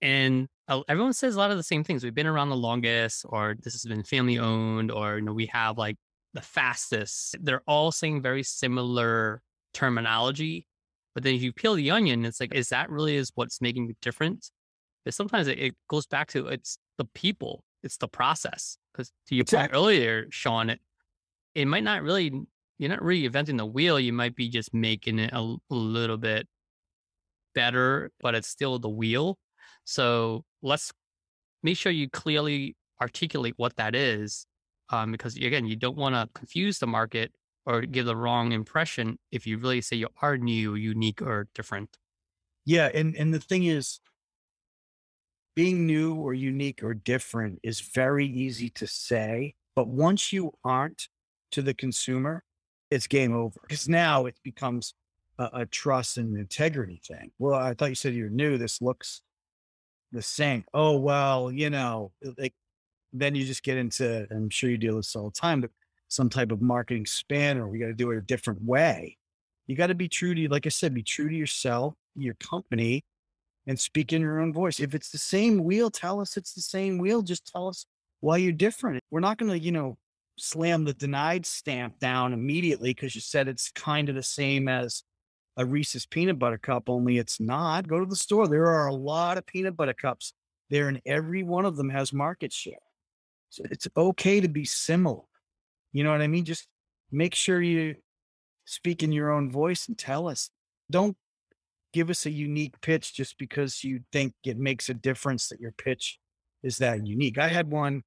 And 0.01 0.49
uh, 0.67 0.81
everyone 0.89 1.13
says 1.13 1.37
a 1.37 1.39
lot 1.39 1.51
of 1.51 1.57
the 1.59 1.63
same 1.63 1.85
things. 1.85 2.03
We've 2.03 2.15
been 2.15 2.27
around 2.27 2.49
the 2.49 2.57
longest, 2.57 3.25
or 3.29 3.55
this 3.63 3.75
has 3.75 3.85
been 3.85 4.03
family 4.03 4.39
owned, 4.39 4.91
or 4.91 5.17
you 5.17 5.23
know, 5.23 5.33
we 5.33 5.47
have 5.47 5.79
like 5.79 5.97
the 6.35 6.41
fastest. 6.41 7.37
They're 7.41 7.63
all 7.67 7.93
saying 7.93 8.23
very 8.23 8.43
similar 8.43 9.43
terminology. 9.75 10.67
But 11.15 11.25
then 11.25 11.35
if 11.35 11.43
you 11.43 11.53
peel 11.53 11.75
the 11.75 11.91
onion, 11.91 12.25
it's 12.25 12.41
like, 12.41 12.55
is 12.55 12.71
that 12.71 12.91
really 12.91 13.17
is 13.17 13.33
what's 13.35 13.61
making 13.61 13.89
the 13.89 13.97
difference? 14.01 14.51
But 15.05 15.15
sometimes 15.15 15.49
it, 15.49 15.59
it 15.59 15.75
goes 15.89 16.07
back 16.07 16.29
to 16.29 16.47
it's 16.49 16.79
the 16.97 17.05
people, 17.15 17.65
it's 17.83 17.97
the 17.97 18.09
process. 18.09 18.79
Because 18.93 19.13
to 19.29 19.35
your 19.35 19.45
point 19.45 19.73
earlier, 19.75 20.27
Sean, 20.31 20.71
it 20.71 20.81
it 21.55 21.67
might 21.67 21.85
not 21.85 22.03
really 22.03 22.33
you're 22.79 22.91
not 22.91 23.03
really 23.03 23.27
inventing 23.27 23.57
the 23.57 23.67
wheel. 23.67 24.01
You 24.01 24.13
might 24.13 24.35
be 24.35 24.49
just 24.49 24.73
making 24.73 25.19
it 25.19 25.33
a 25.33 25.57
little 25.71 26.17
bit 26.17 26.49
better, 27.55 28.11
but 28.21 28.35
it's 28.35 28.49
still 28.49 28.79
the 28.79 28.89
wheel. 28.89 29.39
So 29.85 30.45
let's 30.63 30.93
make 31.63 31.77
sure 31.77 31.93
you 31.93 32.09
clearly 32.09 32.77
articulate 33.01 33.55
what 33.57 33.77
that 33.77 33.95
is, 33.95 34.47
um, 34.93 35.11
because 35.11 35.37
again, 35.37 35.67
you 35.67 35.77
don't 35.77 35.97
want 35.97 36.15
to 36.15 36.29
confuse 36.35 36.79
the 36.79 36.87
market 36.87 37.33
or 37.67 37.83
give 37.83 38.07
the 38.07 38.17
wrong 38.17 38.53
impression 38.53 39.19
if 39.31 39.47
you 39.47 39.59
really 39.59 39.81
say 39.81 39.97
you 39.97 40.09
are 40.21 40.37
new, 40.37 40.75
unique, 40.75 41.23
or 41.23 41.49
different. 41.55 41.99
Yeah, 42.65 42.91
and 42.95 43.17
and 43.17 43.33
the 43.35 43.41
thing 43.41 43.65
is, 43.65 44.01
being 45.57 45.87
new 45.87 46.15
or 46.15 46.35
unique 46.35 46.83
or 46.83 46.95
different 46.95 47.59
is 47.63 47.81
very 47.81 48.27
easy 48.27 48.69
to 48.71 48.87
say, 48.87 49.55
but 49.75 49.89
once 49.89 50.33
you 50.33 50.53
aren't 50.65 51.09
to 51.53 51.63
the 51.63 51.75
consumer, 51.75 52.45
it's 52.91 53.07
game 53.07 53.35
over. 53.35 53.61
Because 53.63 53.89
now 53.89 54.27
it 54.27 54.37
becomes 54.45 54.95
a, 55.39 55.51
a 55.53 55.67
trust 55.67 56.19
and 56.19 56.37
integrity 56.37 57.01
thing. 57.07 57.33
Well, 57.39 57.55
I 57.55 57.75
thought 57.75 57.89
you 57.89 57.95
said 57.95 58.15
you're 58.15 58.31
new. 58.31 58.59
This 58.59 58.81
looks 58.81 59.23
the 60.13 60.23
same. 60.23 60.65
Oh 60.75 60.99
well, 60.99 61.51
you 61.51 61.71
know, 61.71 62.13
like 62.39 62.55
then 63.13 63.35
you 63.35 63.45
just 63.45 63.63
get 63.63 63.77
into. 63.77 64.27
I'm 64.31 64.51
sure 64.51 64.71
you 64.71 64.79
deal 64.79 64.97
with 64.97 65.05
this 65.05 65.17
all 65.17 65.31
the 65.31 65.41
time, 65.41 65.61
but 65.61 65.71
some 66.09 66.29
type 66.29 66.53
of 66.53 66.61
marketing 66.61 67.07
spin, 67.07 67.59
or 67.59 67.69
we 67.69 67.79
got 67.79 67.87
to 67.87 67.95
do 67.95 68.11
it 68.11 68.19
a 68.19 68.23
different 68.23 68.63
way. 68.63 69.17
You 69.67 69.77
got 69.77 69.87
to 69.89 69.95
be 69.95 70.09
true 70.09 70.35
to, 70.35 70.49
like 70.49 70.67
I 70.67 70.71
said, 70.71 70.95
be 70.95 71.03
true 71.03 71.29
to 71.29 71.35
yourself, 71.35 71.95
your 72.15 72.35
company, 72.35 73.05
and 73.67 73.79
speak 73.79 74.13
in 74.13 74.21
your 74.21 74.41
own 74.41 74.53
voice. 74.53 74.81
If 74.81 74.95
it's 74.95 75.11
the 75.11 75.19
same 75.19 75.65
wheel, 75.65 75.91
tell 75.91 76.21
us 76.21 76.37
it's 76.37 76.53
the 76.53 76.61
same 76.61 76.99
wheel. 76.99 77.23
Just 77.23 77.51
tell 77.51 77.69
us 77.69 77.87
why 78.21 78.39
you're 78.39 78.53
different. 78.53 79.03
We're 79.11 79.21
not 79.21 79.39
going 79.39 79.53
to, 79.53 79.59
you 79.59 79.73
know, 79.73 79.97
slam 80.39 80.85
the 80.85 80.95
denied 80.95 81.47
stamp 81.47 81.99
down 81.99 82.33
immediately 82.33 82.91
because 82.91 83.15
you 83.15 83.21
said 83.21 83.49
it's 83.49 83.71
kind 83.71 84.09
of 84.09 84.15
the 84.15 84.23
same 84.23 84.69
as 84.69 85.05
a 85.57 85.65
Reese's 85.65 86.07
peanut 86.07 86.39
butter 86.39 86.59
cup, 86.59 86.89
only 86.89 87.19
it's 87.19 87.39
not. 87.39 87.87
Go 87.87 88.01
to 88.01 88.07
the 88.07 88.17
store. 88.17 88.49
There 88.49 88.67
are 88.67 88.87
a 88.87 88.95
lot 88.95 89.39
of 89.39 89.47
peanut 89.47 89.77
butter 89.77 89.95
cups 89.95 90.33
there, 90.71 90.89
and 90.89 91.01
every 91.05 91.43
one 91.43 91.67
of 91.67 91.77
them 91.77 91.91
has 91.91 92.13
market 92.13 92.53
share. 92.53 92.75
It's 93.71 93.89
okay 93.97 94.41
to 94.41 94.49
be 94.49 94.65
similar. 94.65 95.23
You 95.93 96.05
know 96.05 96.11
what 96.11 96.23
I 96.23 96.29
mean? 96.29 96.45
Just 96.45 96.69
make 97.11 97.35
sure 97.35 97.61
you 97.61 97.97
speak 98.65 99.03
in 99.03 99.13
your 99.13 99.31
own 99.31 99.51
voice 99.51 99.89
and 99.89 99.99
tell 99.99 100.29
us. 100.29 100.51
Don't 100.91 101.17
give 101.93 102.11
us 102.11 102.27
a 102.27 102.31
unique 102.31 102.81
pitch 102.81 103.15
just 103.15 103.37
because 103.39 103.85
you 103.85 104.01
think 104.13 104.35
it 104.45 104.59
makes 104.59 104.89
a 104.89 104.95
difference 104.95 105.49
that 105.49 105.61
your 105.61 105.73
pitch 105.73 106.19
is 106.63 106.79
that 106.79 107.07
unique. 107.07 107.39
I 107.39 107.49
had 107.49 107.71
one 107.71 108.03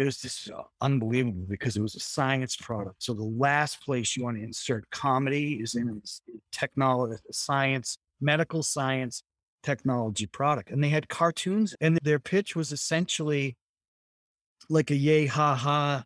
it 0.00 0.04
was 0.04 0.20
just 0.20 0.50
uh, 0.50 0.62
unbelievable 0.80 1.44
because 1.48 1.76
it 1.76 1.82
was 1.82 1.94
a 1.94 2.00
science 2.00 2.56
product. 2.56 3.02
So 3.02 3.12
the 3.12 3.24
last 3.24 3.82
place 3.84 4.16
you 4.16 4.24
want 4.24 4.38
to 4.38 4.42
insert 4.42 4.88
comedy 4.90 5.54
is 5.54 5.74
in 5.74 6.00
technology, 6.50 7.20
science, 7.30 7.98
medical 8.20 8.62
science, 8.62 9.22
technology 9.62 10.26
product. 10.26 10.70
And 10.70 10.82
they 10.82 10.88
had 10.88 11.08
cartoons, 11.08 11.74
and 11.80 11.98
their 12.02 12.18
pitch 12.18 12.56
was 12.56 12.72
essentially 12.72 13.56
like 14.72 14.90
a 14.90 14.96
yay 14.96 15.26
ha 15.26 15.54
ha 15.54 16.04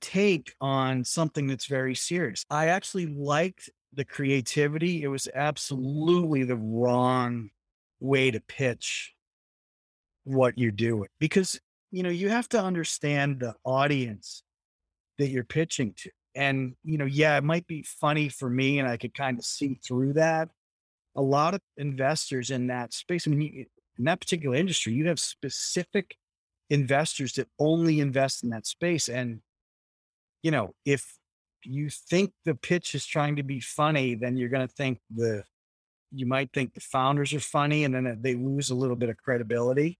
take 0.00 0.54
on 0.60 1.04
something 1.04 1.46
that's 1.46 1.66
very 1.66 1.94
serious. 1.94 2.44
I 2.50 2.68
actually 2.68 3.06
liked 3.06 3.70
the 3.92 4.04
creativity. 4.04 5.02
It 5.02 5.08
was 5.08 5.28
absolutely 5.32 6.44
the 6.44 6.56
wrong 6.56 7.50
way 8.00 8.30
to 8.30 8.40
pitch 8.40 9.14
what 10.24 10.58
you're 10.58 10.70
doing 10.70 11.08
because 11.20 11.60
you 11.92 12.02
know, 12.02 12.08
you 12.08 12.30
have 12.30 12.48
to 12.48 12.60
understand 12.60 13.38
the 13.38 13.54
audience 13.64 14.42
that 15.18 15.28
you're 15.28 15.44
pitching 15.44 15.94
to. 15.98 16.10
And, 16.34 16.74
you 16.82 16.96
know, 16.96 17.04
yeah, 17.04 17.36
it 17.36 17.44
might 17.44 17.66
be 17.66 17.82
funny 17.82 18.30
for 18.30 18.48
me 18.48 18.78
and 18.78 18.88
I 18.88 18.96
could 18.96 19.14
kind 19.14 19.38
of 19.38 19.44
see 19.44 19.78
through 19.86 20.14
that. 20.14 20.48
A 21.14 21.22
lot 21.22 21.52
of 21.52 21.60
investors 21.76 22.50
in 22.50 22.68
that 22.68 22.94
space, 22.94 23.28
I 23.28 23.30
mean, 23.30 23.66
in 23.98 24.04
that 24.04 24.20
particular 24.20 24.56
industry, 24.56 24.94
you 24.94 25.06
have 25.08 25.20
specific 25.20 26.16
investors 26.72 27.34
that 27.34 27.48
only 27.58 28.00
invest 28.00 28.42
in 28.42 28.48
that 28.48 28.66
space. 28.66 29.06
And, 29.06 29.40
you 30.42 30.50
know, 30.50 30.74
if 30.86 31.18
you 31.62 31.90
think 31.90 32.32
the 32.46 32.54
pitch 32.54 32.94
is 32.94 33.04
trying 33.04 33.36
to 33.36 33.42
be 33.42 33.60
funny, 33.60 34.14
then 34.14 34.38
you're 34.38 34.48
going 34.48 34.66
to 34.66 34.74
think 34.74 34.98
the, 35.14 35.44
you 36.12 36.24
might 36.24 36.50
think 36.54 36.72
the 36.72 36.80
founders 36.80 37.34
are 37.34 37.40
funny 37.40 37.84
and 37.84 37.94
then 37.94 38.18
they 38.22 38.34
lose 38.34 38.70
a 38.70 38.74
little 38.74 38.96
bit 38.96 39.10
of 39.10 39.18
credibility. 39.18 39.98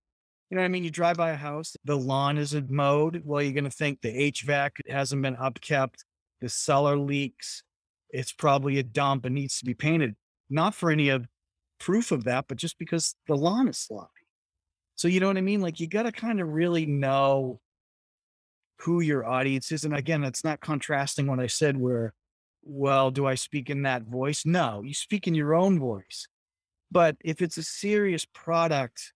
You 0.49 0.57
know 0.57 0.63
what 0.63 0.67
I 0.67 0.69
mean? 0.69 0.83
You 0.83 0.91
drive 0.91 1.19
by 1.19 1.31
a 1.31 1.37
house, 1.37 1.77
the 1.85 1.97
lawn 1.97 2.39
isn't 2.39 2.71
mowed. 2.71 3.21
Well, 3.23 3.43
you're 3.43 3.53
going 3.53 3.65
to 3.65 3.71
think 3.71 4.01
the 4.01 4.33
HVAC 4.33 4.71
hasn't 4.89 5.21
been 5.21 5.37
upkept. 5.37 5.97
The 6.41 6.49
cellar 6.49 6.97
leaks. 6.97 7.65
It's 8.09 8.33
probably 8.33 8.79
a 8.79 8.83
dump 8.83 9.27
and 9.27 9.35
needs 9.35 9.59
to 9.59 9.67
be 9.67 9.75
painted. 9.75 10.15
Not 10.49 10.75
for 10.75 10.91
any 10.91 11.11
of 11.11 11.27
proof 11.79 12.13
of 12.13 12.25
that, 12.25 12.47
but 12.49 12.57
just 12.57 12.79
because 12.79 13.15
the 13.29 13.37
lawn 13.37 13.69
is 13.69 13.79
sloppy. 13.79 14.22
So, 15.03 15.09
you 15.09 15.19
know 15.19 15.27
what 15.27 15.37
I 15.37 15.41
mean? 15.41 15.61
Like, 15.61 15.81
you 15.81 15.89
got 15.89 16.05
to 16.05 16.13
kind 16.13 16.41
of 16.41 16.47
really 16.47 16.87
know 16.87 17.59
who 18.83 19.01
your 19.01 19.27
audience 19.27 19.73
is. 19.73 19.85
And 19.85 19.97
again, 19.97 20.23
it's 20.23 20.45
not 20.45 20.61
contrasting 20.61 21.27
what 21.27 21.41
I 21.41 21.49
said 21.49 21.77
where, 21.77 22.15
well, 22.63 23.11
do 23.11 23.27
I 23.27 23.35
speak 23.35 23.69
in 23.69 23.83
that 23.83 24.05
voice? 24.05 24.47
No, 24.47 24.81
you 24.85 24.95
speak 24.95 25.27
in 25.27 25.35
your 25.35 25.57
own 25.57 25.81
voice. 25.81 26.29
But 26.89 27.17
if 27.25 27.43
it's 27.43 27.57
a 27.57 27.65
serious 27.65 28.25
product, 28.25 29.13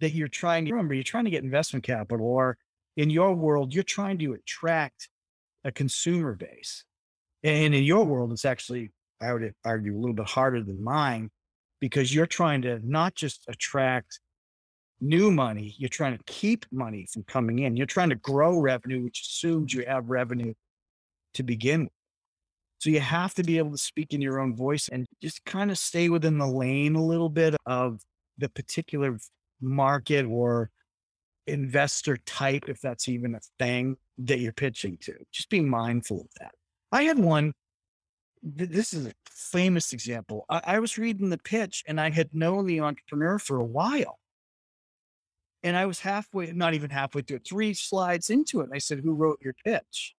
that 0.00 0.14
you're 0.14 0.26
trying 0.26 0.64
to 0.64 0.72
remember, 0.72 0.94
you're 0.94 1.04
trying 1.04 1.26
to 1.26 1.30
get 1.30 1.44
investment 1.44 1.84
capital, 1.84 2.26
or 2.26 2.58
in 2.96 3.08
your 3.08 3.34
world, 3.34 3.72
you're 3.72 3.84
trying 3.84 4.18
to 4.18 4.32
attract 4.32 5.08
a 5.62 5.70
consumer 5.70 6.34
base. 6.34 6.82
And 7.44 7.72
in 7.72 7.84
your 7.84 8.04
world, 8.04 8.32
it's 8.32 8.44
actually, 8.44 8.90
I 9.22 9.32
would 9.32 9.54
argue, 9.64 9.96
a 9.96 10.00
little 10.00 10.16
bit 10.16 10.26
harder 10.26 10.60
than 10.60 10.82
mine 10.82 11.30
because 11.80 12.12
you're 12.12 12.26
trying 12.26 12.62
to 12.62 12.80
not 12.82 13.14
just 13.14 13.44
attract 13.46 14.18
new 15.00 15.30
money, 15.30 15.74
you're 15.78 15.88
trying 15.88 16.16
to 16.16 16.24
keep 16.24 16.66
money 16.72 17.06
from 17.12 17.24
coming 17.24 17.60
in. 17.60 17.76
You're 17.76 17.86
trying 17.86 18.10
to 18.10 18.16
grow 18.16 18.58
revenue, 18.58 19.02
which 19.02 19.20
assumes 19.20 19.72
you 19.72 19.84
have 19.86 20.08
revenue 20.08 20.54
to 21.34 21.42
begin 21.42 21.84
with. 21.84 21.92
So 22.78 22.90
you 22.90 23.00
have 23.00 23.34
to 23.34 23.42
be 23.42 23.58
able 23.58 23.70
to 23.70 23.78
speak 23.78 24.12
in 24.12 24.20
your 24.20 24.40
own 24.40 24.54
voice 24.54 24.88
and 24.88 25.06
just 25.22 25.44
kind 25.44 25.70
of 25.70 25.78
stay 25.78 26.08
within 26.08 26.38
the 26.38 26.46
lane 26.46 26.96
a 26.96 27.04
little 27.04 27.30
bit 27.30 27.54
of 27.66 28.00
the 28.38 28.48
particular 28.48 29.18
market 29.60 30.26
or 30.26 30.70
investor 31.46 32.16
type, 32.26 32.68
if 32.68 32.80
that's 32.80 33.08
even 33.08 33.34
a 33.34 33.40
thing 33.58 33.96
that 34.18 34.38
you're 34.38 34.52
pitching 34.52 34.98
to. 35.02 35.14
Just 35.32 35.48
be 35.48 35.60
mindful 35.60 36.22
of 36.22 36.28
that. 36.40 36.52
I 36.92 37.04
had 37.04 37.18
one. 37.18 37.52
this 38.42 38.92
is 38.92 39.06
a 39.06 39.12
famous 39.30 39.92
example. 39.92 40.44
I, 40.48 40.60
I 40.64 40.78
was 40.78 40.98
reading 40.98 41.30
the 41.30 41.38
pitch 41.38 41.82
and 41.86 42.00
I 42.00 42.10
had 42.10 42.34
known 42.34 42.66
the 42.66 42.80
entrepreneur 42.80 43.38
for 43.38 43.56
a 43.56 43.64
while. 43.64 44.18
And 45.64 45.78
I 45.78 45.86
was 45.86 45.98
halfway, 45.98 46.52
not 46.52 46.74
even 46.74 46.90
halfway 46.90 47.22
through 47.22 47.38
three 47.38 47.72
slides 47.72 48.28
into 48.28 48.60
it. 48.60 48.64
And 48.64 48.74
I 48.74 48.78
said, 48.78 49.00
Who 49.00 49.14
wrote 49.14 49.40
your 49.42 49.54
pitch? 49.64 50.14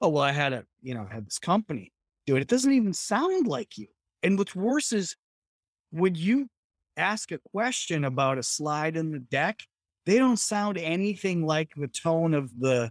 Oh, 0.00 0.08
well, 0.08 0.22
I 0.22 0.32
had 0.32 0.54
a, 0.54 0.64
you 0.82 0.94
know, 0.94 1.06
I 1.08 1.14
had 1.14 1.26
this 1.26 1.38
company 1.38 1.92
do 2.26 2.34
it. 2.36 2.40
It 2.40 2.48
doesn't 2.48 2.72
even 2.72 2.94
sound 2.94 3.46
like 3.46 3.76
you. 3.76 3.88
And 4.22 4.38
what's 4.38 4.56
worse 4.56 4.92
is 4.92 5.16
when 5.90 6.14
you 6.14 6.48
ask 6.96 7.30
a 7.30 7.38
question 7.52 8.04
about 8.04 8.38
a 8.38 8.42
slide 8.42 8.96
in 8.96 9.12
the 9.12 9.18
deck, 9.18 9.60
they 10.06 10.16
don't 10.16 10.38
sound 10.38 10.78
anything 10.78 11.44
like 11.44 11.72
the 11.76 11.88
tone 11.88 12.32
of 12.32 12.58
the 12.58 12.90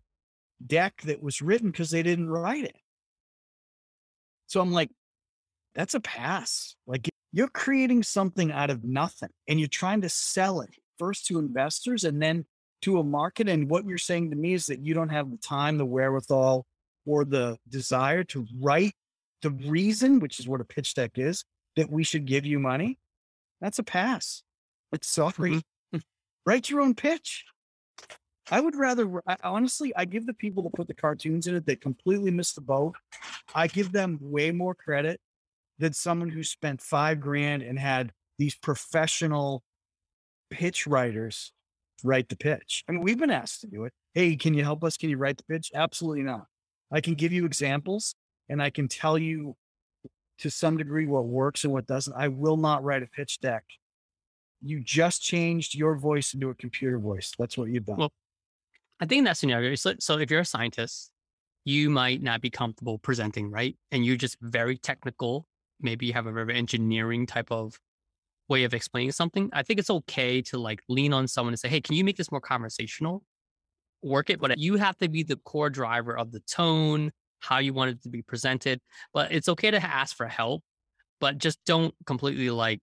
deck 0.65 1.01
that 1.05 1.23
was 1.23 1.41
written 1.41 1.71
because 1.71 1.89
they 1.89 2.03
didn't 2.03 2.29
write 2.29 2.65
it. 2.65 2.77
So 4.45 4.61
I'm 4.61 4.71
like, 4.71 4.91
that's 5.73 5.95
a 5.95 5.99
pass. 5.99 6.75
Like 6.85 7.09
you're 7.31 7.47
creating 7.47 8.03
something 8.03 8.51
out 8.51 8.69
of 8.69 8.83
nothing 8.83 9.29
and 9.47 9.59
you're 9.59 9.67
trying 9.67 10.01
to 10.01 10.09
sell 10.09 10.61
it 10.61 10.75
first 10.99 11.25
to 11.27 11.39
investors 11.39 12.03
and 12.03 12.21
then 12.21 12.45
to 12.81 12.99
a 12.99 13.03
market. 13.03 13.49
And 13.49 13.69
what 13.69 13.85
you're 13.85 13.97
saying 13.97 14.29
to 14.29 14.35
me 14.35 14.53
is 14.53 14.67
that 14.67 14.85
you 14.85 14.93
don't 14.93 15.09
have 15.09 15.31
the 15.31 15.37
time, 15.37 15.77
the 15.77 15.85
wherewithal, 15.85 16.65
or 17.05 17.25
the 17.25 17.57
desire 17.67 18.23
to 18.25 18.45
write 18.59 18.93
the 19.41 19.51
reason, 19.51 20.19
which 20.19 20.39
is 20.39 20.47
what 20.47 20.61
a 20.61 20.65
pitch 20.65 20.93
deck 20.93 21.11
is, 21.15 21.45
that 21.75 21.89
we 21.89 22.03
should 22.03 22.25
give 22.25 22.45
you 22.45 22.59
money. 22.59 22.99
That's 23.61 23.79
a 23.79 23.83
pass. 23.83 24.43
It's 24.91 25.09
sorry. 25.09 25.33
Mm-hmm. 25.93 25.97
Write 26.45 26.69
your 26.69 26.81
own 26.81 26.95
pitch. 26.95 27.45
I 28.51 28.59
would 28.59 28.75
rather, 28.75 29.21
I, 29.27 29.37
honestly, 29.43 29.93
I 29.95 30.05
give 30.05 30.25
the 30.25 30.33
people 30.33 30.63
that 30.63 30.73
put 30.73 30.87
the 30.87 30.93
cartoons 30.93 31.47
in 31.47 31.55
it 31.55 31.65
that 31.67 31.81
completely 31.81 32.31
missed 32.31 32.55
the 32.55 32.61
boat. 32.61 32.95
I 33.53 33.67
give 33.67 33.91
them 33.91 34.17
way 34.21 34.51
more 34.51 34.73
credit 34.73 35.19
than 35.77 35.93
someone 35.93 36.29
who 36.29 36.43
spent 36.43 36.81
five 36.81 37.19
grand 37.19 37.61
and 37.61 37.77
had 37.77 38.11
these 38.37 38.55
professional 38.55 39.63
pitch 40.49 40.87
writers 40.87 41.51
write 42.03 42.29
the 42.29 42.35
pitch. 42.35 42.83
I 42.87 42.93
mean, 42.93 43.01
we've 43.01 43.17
been 43.17 43.31
asked 43.31 43.61
to 43.61 43.67
do 43.67 43.85
it. 43.85 43.93
Hey, 44.13 44.35
can 44.35 44.53
you 44.53 44.63
help 44.63 44.83
us? 44.83 44.97
Can 44.97 45.09
you 45.09 45.17
write 45.17 45.37
the 45.37 45.43
pitch? 45.43 45.71
Absolutely 45.73 46.23
not. 46.23 46.45
I 46.91 47.01
can 47.01 47.13
give 47.13 47.31
you 47.31 47.45
examples 47.45 48.15
and 48.47 48.61
I 48.61 48.69
can 48.69 48.87
tell 48.87 49.17
you 49.17 49.55
to 50.39 50.49
some 50.49 50.77
degree 50.77 51.05
what 51.05 51.25
works 51.25 51.63
and 51.63 51.73
what 51.73 51.85
doesn't. 51.85 52.15
I 52.17 52.29
will 52.29 52.57
not 52.57 52.83
write 52.83 53.03
a 53.03 53.07
pitch 53.07 53.39
deck. 53.39 53.63
You 54.61 54.81
just 54.81 55.21
changed 55.21 55.75
your 55.75 55.95
voice 55.95 56.33
into 56.33 56.49
a 56.49 56.55
computer 56.55 56.99
voice. 56.99 57.33
That's 57.37 57.57
what 57.57 57.69
you've 57.69 57.85
done. 57.85 57.97
Well, 57.97 58.11
I 58.99 59.05
think 59.05 59.19
in 59.19 59.25
that 59.25 59.37
scenario, 59.37 59.75
so, 59.75 59.93
so 59.99 60.17
if 60.17 60.29
you're 60.31 60.41
a 60.41 60.45
scientist, 60.45 61.11
you 61.65 61.89
might 61.89 62.21
not 62.21 62.41
be 62.41 62.49
comfortable 62.49 62.97
presenting, 62.97 63.51
right? 63.51 63.77
And 63.91 64.05
you're 64.05 64.17
just 64.17 64.37
very 64.41 64.77
technical. 64.77 65.45
Maybe 65.81 66.07
you 66.07 66.13
have 66.13 66.25
a 66.25 66.31
very 66.31 66.55
engineering 66.55 67.25
type 67.25 67.51
of 67.51 67.79
way 68.49 68.63
of 68.63 68.73
explaining 68.73 69.11
something. 69.11 69.49
I 69.53 69.63
think 69.63 69.79
it's 69.79 69.89
okay 69.89 70.41
to 70.43 70.57
like 70.57 70.81
lean 70.89 71.13
on 71.13 71.27
someone 71.27 71.53
and 71.53 71.59
say, 71.59 71.69
hey, 71.69 71.81
can 71.81 71.95
you 71.95 72.03
make 72.03 72.17
this 72.17 72.31
more 72.31 72.41
conversational? 72.41 73.23
Work 74.01 74.29
it, 74.29 74.39
but 74.39 74.57
you 74.57 74.75
have 74.75 74.97
to 74.97 75.09
be 75.09 75.23
the 75.23 75.37
core 75.37 75.69
driver 75.69 76.17
of 76.17 76.31
the 76.31 76.39
tone, 76.41 77.11
how 77.39 77.59
you 77.59 77.73
want 77.73 77.91
it 77.91 78.03
to 78.03 78.09
be 78.09 78.21
presented. 78.21 78.79
But 79.13 79.31
it's 79.31 79.49
okay 79.49 79.71
to 79.71 79.83
ask 79.83 80.15
for 80.15 80.27
help, 80.27 80.63
but 81.19 81.37
just 81.37 81.59
don't 81.65 81.93
completely 82.05 82.49
like 82.49 82.79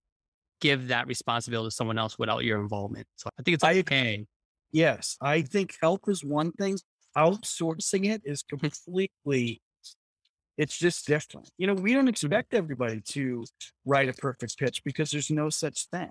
give 0.61 0.89
that 0.89 1.07
responsibility 1.07 1.69
to 1.69 1.75
someone 1.75 1.99
else 1.99 2.19
without 2.19 2.45
your 2.45 2.61
involvement. 2.61 3.07
So 3.17 3.29
I 3.39 3.43
think 3.43 3.55
it's 3.57 3.65
okay. 3.65 4.21
I, 4.21 4.27
yes, 4.73 5.17
I 5.21 5.43
think 5.43 5.75
help 5.81 6.09
is 6.09 6.25
one 6.25 6.53
thing. 6.53 6.79
Outsourcing 7.17 8.07
it 8.07 8.23
is 8.25 8.43
completely 8.49 9.61
it's 10.59 10.79
just 10.79 11.07
different. 11.07 11.51
You 11.59 11.67
know, 11.67 11.75
we 11.75 11.93
don't 11.93 12.09
expect 12.09 12.55
everybody 12.55 13.01
to 13.09 13.45
write 13.85 14.09
a 14.09 14.15
perfect 14.15 14.59
pitch 14.59 14.83
because 14.85 15.11
there's 15.11 15.31
no 15.31 15.51
such 15.51 15.87
thing. 15.89 16.11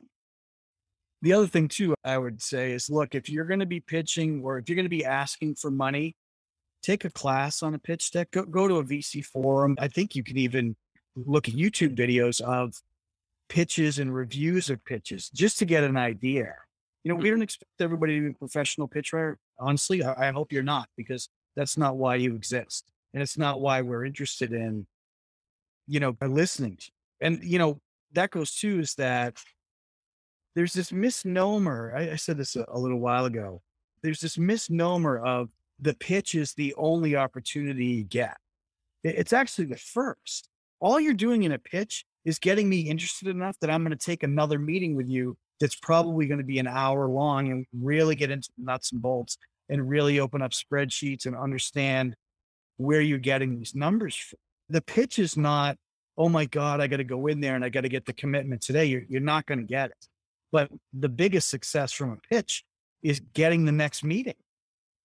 The 1.22 1.34
other 1.34 1.48
thing, 1.48 1.68
too, 1.68 1.96
I 2.04 2.18
would 2.18 2.42
say 2.42 2.74
is 2.74 2.90
look, 2.90 3.16
if 3.16 3.30
you're 3.30 3.46
going 3.46 3.62
to 3.62 3.66
be 3.66 3.80
pitching 3.80 4.42
or 4.44 4.60
if 4.60 4.70
you're 4.70 4.76
going 4.76 4.86
to 4.86 4.90
be 4.90 5.06
asking 5.06 5.56
for 5.56 5.72
money, 5.72 6.16
take 6.84 7.06
a 7.06 7.10
class 7.10 7.64
on 7.64 7.74
a 7.74 7.80
pitch 7.80 8.12
deck, 8.12 8.30
go, 8.32 8.44
go 8.44 8.68
to 8.68 8.76
a 8.76 8.84
VC 8.84 9.26
forum. 9.26 9.76
I 9.80 9.88
think 9.88 10.16
you 10.16 10.24
can 10.24 10.38
even 10.38 10.76
look 11.16 11.48
at 11.48 11.56
YouTube 11.56 11.96
videos 11.96 12.42
of 12.42 12.76
pitches 13.50 13.98
and 13.98 14.14
reviews 14.14 14.70
of 14.70 14.84
pitches 14.86 15.30
just 15.30 15.58
to 15.60 15.66
get 15.66 15.84
an 15.84 15.98
idea. 15.98 16.54
You 17.04 17.10
know, 17.10 17.16
we 17.16 17.30
don't 17.30 17.42
expect 17.42 17.72
everybody 17.80 18.16
to 18.16 18.22
be 18.22 18.32
a 18.32 18.38
professional 18.38 18.88
pitch 18.88 19.14
writer. 19.14 19.38
Honestly, 19.60 20.04
I, 20.04 20.30
I 20.30 20.32
hope 20.32 20.52
you're 20.52 20.64
not 20.64 20.90
because 20.98 21.30
that's 21.56 21.78
not 21.78 21.98
why 21.98 22.16
you 22.16 22.36
exist. 22.36 22.86
And 23.16 23.24
it's 23.24 23.38
not 23.38 23.62
why 23.62 23.82
we're 23.82 24.04
interested 24.06 24.52
in, 24.52 24.86
you 25.88 26.02
know, 26.02 26.12
by 26.12 26.26
listening. 26.28 26.76
to 26.76 26.84
you. 26.86 27.26
And, 27.26 27.44
you 27.44 27.58
know, 27.58 27.80
that 28.12 28.30
goes 28.30 28.54
too 28.54 28.80
is 28.82 28.94
that 28.96 29.40
there's 30.54 30.74
this 30.74 30.92
misnomer. 30.92 31.94
I, 31.96 32.12
I 32.12 32.16
said 32.18 32.38
this 32.38 32.58
a, 32.58 32.66
a 32.68 32.78
little 32.78 33.00
while 33.00 33.24
ago. 33.24 33.62
There's 34.04 34.20
this 34.20 34.38
misnomer 34.38 35.18
of 35.18 35.48
the 35.80 35.94
pitch 35.94 36.36
is 36.36 36.54
the 36.54 36.74
only 36.78 37.16
opportunity 37.16 37.86
you 37.86 38.04
get. 38.04 38.36
It- 39.04 39.16
It's 39.18 39.34
actually 39.34 39.66
the 39.68 39.78
first. 39.78 40.50
All 40.82 41.00
you're 41.00 41.14
doing 41.14 41.44
in 41.44 41.54
a 41.54 41.58
pitch 41.60 42.06
is 42.26 42.38
getting 42.38 42.68
me 42.68 42.82
interested 42.82 43.30
enough 43.30 43.58
that 43.62 43.70
I'm 43.70 43.84
going 43.86 43.98
to 43.98 44.06
take 44.06 44.24
another 44.24 44.60
meeting 44.60 44.96
with 44.96 45.08
you 45.08 45.38
that's 45.62 45.76
probably 45.76 46.28
going 46.28 46.40
to 46.40 46.44
be 46.44 46.60
an 46.60 46.68
hour 46.68 47.08
long 47.08 47.50
and 47.50 47.66
really 47.74 48.16
get 48.16 48.30
into 48.30 48.50
the 48.58 48.66
nuts 48.66 48.92
and 48.92 49.02
bolts 49.02 49.38
and 49.70 49.88
really 49.88 50.20
open 50.20 50.42
up 50.42 50.52
spreadsheets 50.52 51.26
and 51.26 51.36
understand 51.36 52.14
where 52.78 53.02
you're 53.02 53.18
getting 53.18 53.58
these 53.58 53.76
numbers. 53.76 54.34
The 54.70 54.82
pitch 54.82 55.20
is 55.20 55.38
not, 55.38 55.78
oh 56.18 56.30
my 56.30 56.46
God, 56.46 56.82
I 56.82 56.88
got 56.88 56.98
to 56.98 57.04
go 57.04 57.28
in 57.28 57.42
there 57.42 57.56
and 57.56 57.64
I 57.64 57.70
got 57.70 57.82
to 57.82 57.90
get 57.90 58.06
the 58.06 58.14
commitment 58.14 58.62
today. 58.62 58.86
You're, 58.86 59.04
you're 59.08 59.22
not 59.22 59.46
going 59.46 59.60
to 59.60 59.66
get 59.66 59.92
it. 59.92 60.08
But 60.52 60.72
the 60.94 61.10
biggest 61.10 61.50
success 61.50 61.92
from 61.92 62.12
a 62.12 62.18
pitch 62.34 62.64
is 63.04 63.22
getting 63.34 63.66
the 63.66 63.72
next 63.72 64.04
meeting 64.04 64.36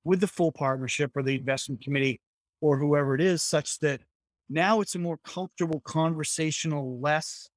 with 0.04 0.20
the 0.20 0.26
full 0.26 0.52
partnership 0.52 1.12
or 1.16 1.22
the 1.22 1.34
investment 1.34 1.82
committee 1.82 2.20
or 2.60 2.78
whoever 2.78 3.14
it 3.14 3.20
is, 3.20 3.42
such 3.42 3.78
that 3.80 4.00
now 4.48 4.80
it's 4.80 4.94
a 4.94 4.98
more 4.98 5.18
comfortable 5.18 5.80
conversational, 5.80 7.00
less, 7.00 7.48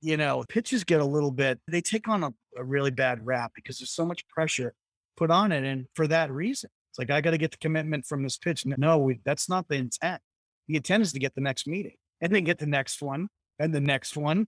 you 0.00 0.16
know, 0.16 0.44
pitches 0.48 0.84
get 0.84 1.00
a 1.00 1.04
little 1.04 1.30
bit, 1.30 1.58
they 1.68 1.80
take 1.80 2.08
on 2.08 2.24
a, 2.24 2.32
a 2.56 2.64
really 2.64 2.90
bad 2.90 3.24
rap 3.26 3.52
because 3.54 3.78
there's 3.78 3.90
so 3.90 4.04
much 4.04 4.26
pressure 4.28 4.74
put 5.16 5.30
on 5.30 5.52
it. 5.52 5.64
And 5.64 5.86
for 5.94 6.06
that 6.06 6.30
reason, 6.30 6.70
it's 6.96 7.10
like, 7.10 7.14
I 7.14 7.20
got 7.20 7.32
to 7.32 7.38
get 7.38 7.50
the 7.50 7.58
commitment 7.58 8.06
from 8.06 8.22
this 8.22 8.38
pitch. 8.38 8.64
No, 8.64 8.96
we, 8.96 9.20
that's 9.24 9.50
not 9.50 9.68
the 9.68 9.74
intent. 9.74 10.22
The 10.66 10.76
intent 10.76 11.02
is 11.02 11.12
to 11.12 11.18
get 11.18 11.34
the 11.34 11.42
next 11.42 11.66
meeting 11.66 11.96
and 12.22 12.34
then 12.34 12.44
get 12.44 12.58
the 12.58 12.66
next 12.66 13.02
one 13.02 13.28
and 13.58 13.74
the 13.74 13.80
next 13.80 14.16
one 14.16 14.46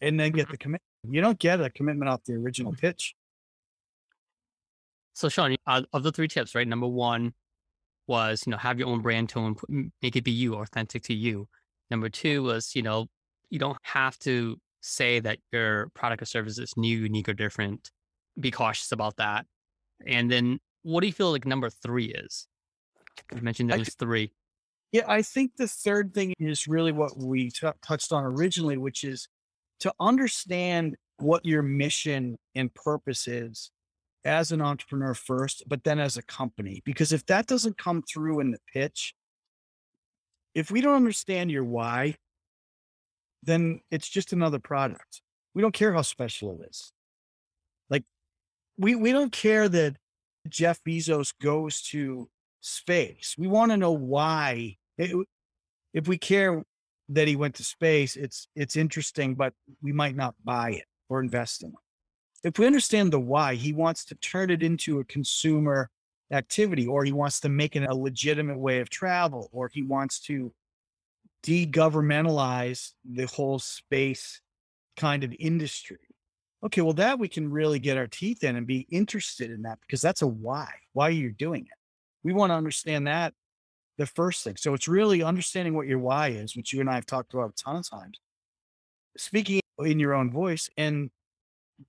and 0.00 0.18
then 0.18 0.32
get 0.32 0.50
the 0.50 0.56
commitment. 0.56 0.82
You 1.08 1.20
don't 1.20 1.38
get 1.38 1.60
a 1.60 1.70
commitment 1.70 2.08
off 2.08 2.22
the 2.26 2.34
original 2.34 2.72
pitch. 2.72 3.14
So 5.12 5.28
Sean, 5.28 5.54
uh, 5.68 5.82
of 5.92 6.02
the 6.02 6.10
three 6.10 6.26
tips, 6.26 6.56
right? 6.56 6.66
Number 6.66 6.88
one 6.88 7.32
was, 8.08 8.42
you 8.44 8.50
know, 8.50 8.56
have 8.56 8.80
your 8.80 8.88
own 8.88 9.00
brand 9.00 9.28
tone, 9.28 9.54
make 10.02 10.16
it 10.16 10.24
be 10.24 10.32
you, 10.32 10.56
authentic 10.56 11.04
to 11.04 11.14
you. 11.14 11.46
Number 11.90 12.08
two 12.08 12.42
was, 12.42 12.74
you 12.74 12.82
know, 12.82 13.06
you 13.50 13.60
don't 13.60 13.78
have 13.82 14.18
to 14.20 14.58
say 14.80 15.20
that 15.20 15.38
your 15.52 15.90
product 15.94 16.22
or 16.22 16.24
service 16.24 16.58
is 16.58 16.76
new, 16.76 16.98
unique, 16.98 17.28
or 17.28 17.34
different. 17.34 17.92
Be 18.40 18.50
cautious 18.50 18.90
about 18.90 19.16
that. 19.18 19.46
And 20.04 20.28
then 20.28 20.58
what 20.84 21.00
do 21.00 21.08
you 21.08 21.12
feel 21.12 21.32
like 21.32 21.46
number 21.46 21.70
three 21.70 22.06
is? 22.06 22.46
You 23.34 23.42
mentioned 23.42 23.72
I 23.72 23.78
those 23.78 23.94
three. 23.94 24.30
Yeah, 24.92 25.02
I 25.08 25.22
think 25.22 25.56
the 25.56 25.66
third 25.66 26.14
thing 26.14 26.32
is 26.38 26.68
really 26.68 26.92
what 26.92 27.16
we 27.16 27.50
t- 27.50 27.68
touched 27.84 28.12
on 28.12 28.22
originally, 28.24 28.76
which 28.76 29.02
is 29.02 29.26
to 29.80 29.92
understand 29.98 30.96
what 31.18 31.44
your 31.44 31.62
mission 31.62 32.36
and 32.54 32.72
purpose 32.74 33.26
is 33.26 33.70
as 34.24 34.52
an 34.52 34.60
entrepreneur 34.60 35.14
first, 35.14 35.64
but 35.66 35.84
then 35.84 35.98
as 35.98 36.16
a 36.16 36.22
company. 36.22 36.80
Because 36.84 37.12
if 37.12 37.26
that 37.26 37.46
doesn't 37.46 37.76
come 37.76 38.02
through 38.02 38.40
in 38.40 38.52
the 38.52 38.60
pitch, 38.72 39.14
if 40.54 40.70
we 40.70 40.80
don't 40.80 40.94
understand 40.94 41.50
your 41.50 41.64
why, 41.64 42.16
then 43.42 43.80
it's 43.90 44.08
just 44.08 44.32
another 44.32 44.58
product. 44.58 45.22
We 45.54 45.62
don't 45.62 45.74
care 45.74 45.92
how 45.92 46.02
special 46.02 46.52
it 46.60 46.68
is. 46.68 46.92
Like 47.90 48.04
we 48.78 48.94
we 48.94 49.12
don't 49.12 49.32
care 49.32 49.68
that 49.68 49.96
Jeff 50.48 50.82
Bezos 50.84 51.32
goes 51.40 51.82
to 51.82 52.28
space. 52.60 53.34
We 53.38 53.46
want 53.46 53.70
to 53.72 53.76
know 53.76 53.92
why. 53.92 54.76
It- 54.98 55.28
if 55.92 56.08
we 56.08 56.18
care 56.18 56.64
that 57.08 57.28
he 57.28 57.36
went 57.36 57.54
to 57.56 57.64
space, 57.64 58.16
it's 58.16 58.48
it's 58.56 58.76
interesting, 58.76 59.34
but 59.34 59.54
we 59.80 59.92
might 59.92 60.16
not 60.16 60.34
buy 60.44 60.70
it 60.72 60.86
or 61.08 61.20
invest 61.20 61.62
in 61.62 61.70
it. 61.70 62.48
If 62.48 62.58
we 62.58 62.66
understand 62.66 63.12
the 63.12 63.20
why, 63.20 63.54
he 63.54 63.72
wants 63.72 64.04
to 64.06 64.14
turn 64.16 64.50
it 64.50 64.62
into 64.62 64.98
a 64.98 65.04
consumer 65.04 65.90
activity, 66.30 66.86
or 66.86 67.04
he 67.04 67.12
wants 67.12 67.40
to 67.40 67.48
make 67.48 67.76
it 67.76 67.88
a 67.88 67.94
legitimate 67.94 68.58
way 68.58 68.80
of 68.80 68.90
travel, 68.90 69.48
or 69.52 69.68
he 69.72 69.82
wants 69.82 70.20
to 70.20 70.52
de-governmentalize 71.42 72.92
the 73.04 73.26
whole 73.26 73.58
space 73.58 74.40
kind 74.96 75.24
of 75.24 75.34
industry. 75.38 76.03
Okay, 76.64 76.80
well, 76.80 76.94
that 76.94 77.18
we 77.18 77.28
can 77.28 77.50
really 77.50 77.78
get 77.78 77.98
our 77.98 78.06
teeth 78.06 78.42
in 78.42 78.56
and 78.56 78.66
be 78.66 78.86
interested 78.90 79.50
in 79.50 79.62
that 79.62 79.78
because 79.82 80.00
that's 80.00 80.22
a 80.22 80.26
why. 80.26 80.68
Why 80.94 81.08
are 81.08 81.10
you're 81.10 81.30
doing 81.30 81.66
it. 81.66 81.78
We 82.22 82.32
want 82.32 82.50
to 82.50 82.54
understand 82.54 83.06
that 83.06 83.34
the 83.98 84.06
first 84.06 84.42
thing. 84.42 84.56
So 84.56 84.72
it's 84.72 84.88
really 84.88 85.22
understanding 85.22 85.74
what 85.74 85.86
your 85.86 85.98
why 85.98 86.28
is, 86.28 86.56
which 86.56 86.72
you 86.72 86.80
and 86.80 86.88
I 86.88 86.94
have 86.94 87.06
talked 87.06 87.34
about 87.34 87.50
a 87.50 87.62
ton 87.62 87.76
of 87.76 87.88
times. 87.88 88.18
Speaking 89.16 89.60
in 89.78 90.00
your 90.00 90.14
own 90.14 90.32
voice 90.32 90.70
and 90.76 91.10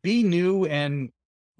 be 0.04 0.24
new 0.24 0.66
and 0.66 1.10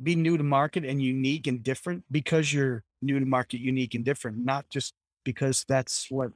be 0.02 0.16
new 0.16 0.38
to 0.38 0.44
market 0.44 0.84
and 0.84 1.02
unique 1.02 1.48
and 1.48 1.64
different 1.64 2.04
because 2.12 2.54
you're 2.54 2.84
new 3.02 3.20
to 3.20 3.26
market, 3.26 3.60
unique 3.60 3.96
and 3.96 4.04
different, 4.04 4.44
not 4.44 4.70
just 4.70 4.94
because 5.24 5.66
that's 5.68 6.12
what 6.12 6.32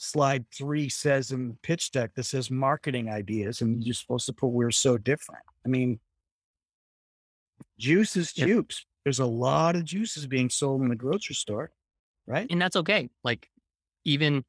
slide 0.00 0.46
three 0.50 0.88
says 0.88 1.30
in 1.30 1.48
the 1.48 1.56
pitch 1.62 1.90
deck 1.90 2.14
that 2.14 2.24
says 2.24 2.50
marketing 2.50 3.10
ideas 3.10 3.60
and 3.60 3.84
you're 3.84 3.92
supposed 3.92 4.24
to 4.24 4.32
put 4.32 4.48
we're 4.48 4.70
so 4.70 4.96
different. 4.96 5.44
I 5.64 5.68
mean, 5.68 6.00
juice 7.78 8.16
is 8.16 8.32
juice. 8.32 8.86
There's 9.04 9.18
a 9.18 9.26
lot 9.26 9.76
of 9.76 9.84
juices 9.84 10.26
being 10.26 10.48
sold 10.48 10.80
in 10.80 10.88
the 10.88 10.96
grocery 10.96 11.34
store, 11.34 11.70
right? 12.26 12.46
and 12.50 12.60
that's 12.60 12.76
okay. 12.76 13.10
Like 13.24 13.50
even, 14.06 14.42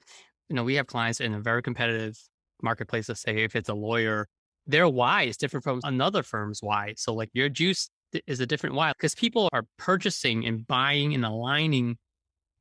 you 0.48 0.56
know, 0.56 0.64
we 0.64 0.76
have 0.76 0.88
clients 0.88 1.20
in 1.20 1.34
a 1.34 1.42
very 1.42 1.62
competitive 1.62 2.18
marketplace. 2.62 3.10
Let's 3.10 3.22
say 3.22 3.44
if 3.44 3.58
it's 3.58 3.70
a 3.70 3.74
lawyer, 3.74 4.30
their 4.68 4.88
why 4.88 5.24
is 5.24 5.36
different 5.36 5.66
from 5.66 5.82
another 5.84 6.24
firm's 6.24 6.64
why. 6.64 6.94
So 6.96 7.14
like 7.14 7.30
your 7.34 7.50
juice 7.50 7.90
is 8.26 8.40
a 8.40 8.46
different 8.46 8.76
why 8.76 8.94
because 8.94 9.16
people 9.16 9.50
are 9.52 9.66
purchasing 9.78 10.46
and 10.46 10.66
buying 10.66 11.14
and 11.14 11.26
aligning 11.26 11.98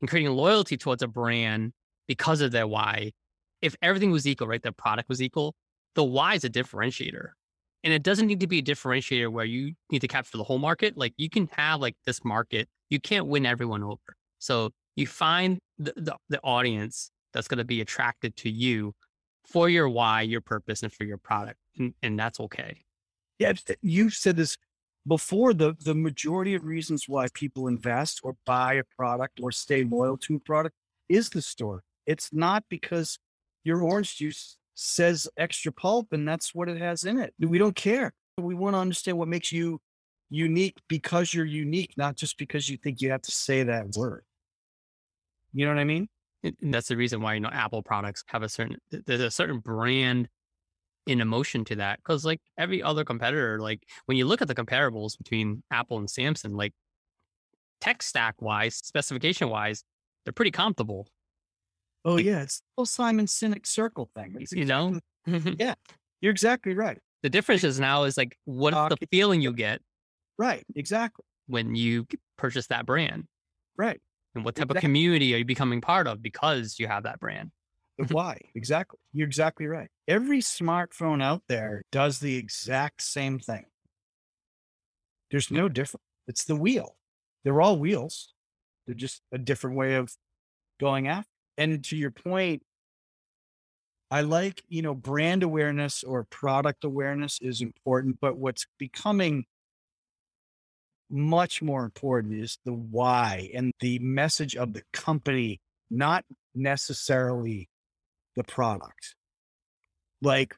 and 0.00 0.10
creating 0.10 0.32
loyalty 0.32 0.76
towards 0.76 1.02
a 1.02 1.08
brand 1.08 1.72
because 2.10 2.40
of 2.40 2.50
their 2.50 2.66
why. 2.66 3.12
If 3.62 3.76
everything 3.82 4.10
was 4.10 4.26
equal, 4.26 4.48
right? 4.48 4.60
The 4.60 4.72
product 4.72 5.08
was 5.08 5.22
equal, 5.22 5.54
the 5.94 6.02
why 6.02 6.34
is 6.34 6.42
a 6.42 6.50
differentiator. 6.50 7.28
And 7.84 7.94
it 7.94 8.02
doesn't 8.02 8.26
need 8.26 8.40
to 8.40 8.48
be 8.48 8.58
a 8.58 8.62
differentiator 8.62 9.30
where 9.30 9.44
you 9.44 9.74
need 9.92 10.00
to 10.00 10.08
capture 10.08 10.36
the 10.36 10.42
whole 10.42 10.58
market. 10.58 10.98
Like 10.98 11.14
you 11.18 11.30
can 11.30 11.48
have 11.52 11.80
like 11.80 11.94
this 12.06 12.24
market, 12.24 12.68
you 12.88 12.98
can't 12.98 13.28
win 13.28 13.46
everyone 13.46 13.84
over. 13.84 14.16
So 14.40 14.70
you 14.96 15.06
find 15.06 15.60
the, 15.78 15.92
the, 15.96 16.16
the 16.28 16.40
audience 16.42 17.12
that's 17.32 17.46
going 17.46 17.58
to 17.58 17.64
be 17.64 17.80
attracted 17.80 18.34
to 18.38 18.50
you 18.50 18.92
for 19.46 19.68
your 19.68 19.88
why, 19.88 20.22
your 20.22 20.40
purpose, 20.40 20.82
and 20.82 20.92
for 20.92 21.04
your 21.04 21.16
product. 21.16 21.58
And, 21.78 21.94
and 22.02 22.18
that's 22.18 22.40
okay. 22.40 22.82
Yeah, 23.38 23.52
eh, 23.68 23.74
you've 23.82 24.14
said 24.14 24.34
this 24.34 24.56
before. 25.06 25.54
The 25.54 25.76
the 25.78 25.94
majority 25.94 26.56
of 26.56 26.64
reasons 26.64 27.04
why 27.06 27.28
people 27.34 27.68
invest 27.68 28.18
or 28.24 28.34
buy 28.44 28.74
a 28.74 28.84
product 28.98 29.38
or 29.40 29.52
stay 29.52 29.84
loyal 29.84 30.16
to 30.18 30.34
a 30.34 30.40
product 30.40 30.74
is 31.08 31.30
the 31.30 31.40
store. 31.40 31.84
It's 32.10 32.30
not 32.32 32.64
because 32.68 33.20
your 33.62 33.82
orange 33.82 34.16
juice 34.16 34.56
says 34.74 35.28
extra 35.36 35.70
pulp 35.70 36.08
and 36.10 36.26
that's 36.26 36.52
what 36.52 36.68
it 36.68 36.76
has 36.78 37.04
in 37.04 37.20
it. 37.20 37.32
We 37.38 37.56
don't 37.56 37.76
care. 37.76 38.12
We 38.36 38.56
want 38.56 38.74
to 38.74 38.78
understand 38.78 39.16
what 39.16 39.28
makes 39.28 39.52
you 39.52 39.80
unique 40.28 40.78
because 40.88 41.32
you're 41.32 41.44
unique, 41.44 41.92
not 41.96 42.16
just 42.16 42.36
because 42.36 42.68
you 42.68 42.78
think 42.78 43.00
you 43.00 43.12
have 43.12 43.22
to 43.22 43.30
say 43.30 43.62
that 43.62 43.94
word. 43.96 44.24
You 45.52 45.66
know 45.66 45.72
what 45.72 45.80
I 45.80 45.84
mean? 45.84 46.08
And 46.42 46.74
that's 46.74 46.88
the 46.88 46.96
reason 46.96 47.20
why, 47.20 47.34
you 47.34 47.40
know, 47.40 47.50
Apple 47.52 47.84
products 47.84 48.24
have 48.26 48.42
a 48.42 48.48
certain, 48.48 48.78
there's 48.90 49.20
a 49.20 49.30
certain 49.30 49.60
brand 49.60 50.26
in 51.06 51.20
emotion 51.20 51.64
to 51.66 51.76
that. 51.76 52.02
Cause 52.02 52.24
like 52.24 52.40
every 52.58 52.82
other 52.82 53.04
competitor, 53.04 53.60
like 53.60 53.84
when 54.06 54.18
you 54.18 54.24
look 54.24 54.42
at 54.42 54.48
the 54.48 54.54
comparables 54.56 55.16
between 55.16 55.62
Apple 55.70 55.98
and 55.98 56.08
Samsung, 56.08 56.56
like 56.56 56.72
tech 57.80 58.02
stack 58.02 58.42
wise, 58.42 58.74
specification 58.74 59.48
wise, 59.48 59.84
they're 60.24 60.32
pretty 60.32 60.50
comparable, 60.50 61.06
Oh 62.04 62.16
yeah, 62.16 62.42
it's 62.42 62.60
the 62.60 62.64
whole 62.78 62.86
Simon 62.86 63.26
Sinek 63.26 63.66
circle 63.66 64.10
thing. 64.14 64.36
It's 64.38 64.52
you 64.52 64.64
know? 64.64 64.98
yeah, 65.26 65.74
you're 66.20 66.32
exactly 66.32 66.74
right. 66.74 66.98
the 67.22 67.30
difference 67.30 67.64
is 67.64 67.78
now 67.78 68.04
is 68.04 68.16
like, 68.16 68.36
what 68.44 68.72
is 68.72 68.98
the 69.00 69.06
feeling 69.10 69.40
you 69.40 69.52
get 69.52 69.80
Right. 70.38 70.64
Exactly. 70.74 71.24
when 71.46 71.74
you 71.74 72.06
purchase 72.38 72.68
that 72.68 72.86
brand? 72.86 73.24
Right. 73.76 74.00
And 74.34 74.44
what 74.44 74.54
type 74.54 74.70
of 74.70 74.76
community 74.78 75.34
are 75.34 75.38
you 75.38 75.44
becoming 75.44 75.80
part 75.80 76.06
of 76.06 76.22
because 76.22 76.78
you 76.78 76.86
have 76.86 77.02
that 77.02 77.20
brand? 77.20 77.50
The 77.98 78.04
why. 78.14 78.38
Exactly. 78.54 78.98
You're 79.12 79.26
exactly 79.26 79.66
right. 79.66 79.88
Every 80.08 80.40
smartphone 80.40 81.22
out 81.22 81.42
there 81.48 81.82
does 81.92 82.20
the 82.20 82.36
exact 82.36 83.02
same 83.02 83.38
thing. 83.38 83.66
There's 85.30 85.50
no 85.50 85.68
difference. 85.68 86.04
It's 86.26 86.44
the 86.44 86.56
wheel. 86.56 86.96
They're 87.44 87.60
all 87.60 87.78
wheels. 87.78 88.32
They're 88.86 88.94
just 88.94 89.20
a 89.32 89.38
different 89.38 89.76
way 89.76 89.94
of 89.94 90.14
going 90.78 91.06
after. 91.08 91.29
And 91.60 91.84
to 91.84 91.96
your 91.96 92.10
point, 92.10 92.62
I 94.10 94.22
like, 94.22 94.62
you 94.68 94.80
know, 94.80 94.94
brand 94.94 95.42
awareness 95.42 96.02
or 96.02 96.24
product 96.24 96.84
awareness 96.84 97.38
is 97.42 97.60
important, 97.60 98.16
but 98.18 98.38
what's 98.38 98.66
becoming 98.78 99.44
much 101.10 101.60
more 101.60 101.84
important 101.84 102.32
is 102.32 102.56
the 102.64 102.72
why 102.72 103.50
and 103.52 103.74
the 103.80 103.98
message 103.98 104.56
of 104.56 104.72
the 104.72 104.82
company, 104.94 105.60
not 105.90 106.24
necessarily 106.54 107.68
the 108.36 108.44
product. 108.44 109.14
Like 110.22 110.56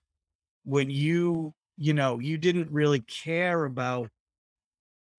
when 0.64 0.88
you, 0.88 1.52
you 1.76 1.94
know, 1.94 2.20
you 2.20 2.38
didn't 2.38 2.70
really 2.70 3.00
care 3.00 3.64
about 3.64 4.08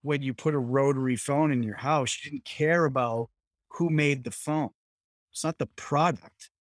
when 0.01 0.21
you 0.21 0.33
put 0.33 0.53
a 0.53 0.59
rotary 0.59 1.17
phone 1.17 1.51
in 1.51 1.61
your 1.61 1.75
house, 1.75 2.17
you 2.23 2.31
didn't 2.31 2.45
care 2.45 2.85
about 2.85 3.29
who 3.71 3.89
made 3.89 4.23
the 4.23 4.31
phone. 4.31 4.69
It's 5.33 5.43
not 5.43 5.57
the 5.57 5.67
product. 5.75 6.51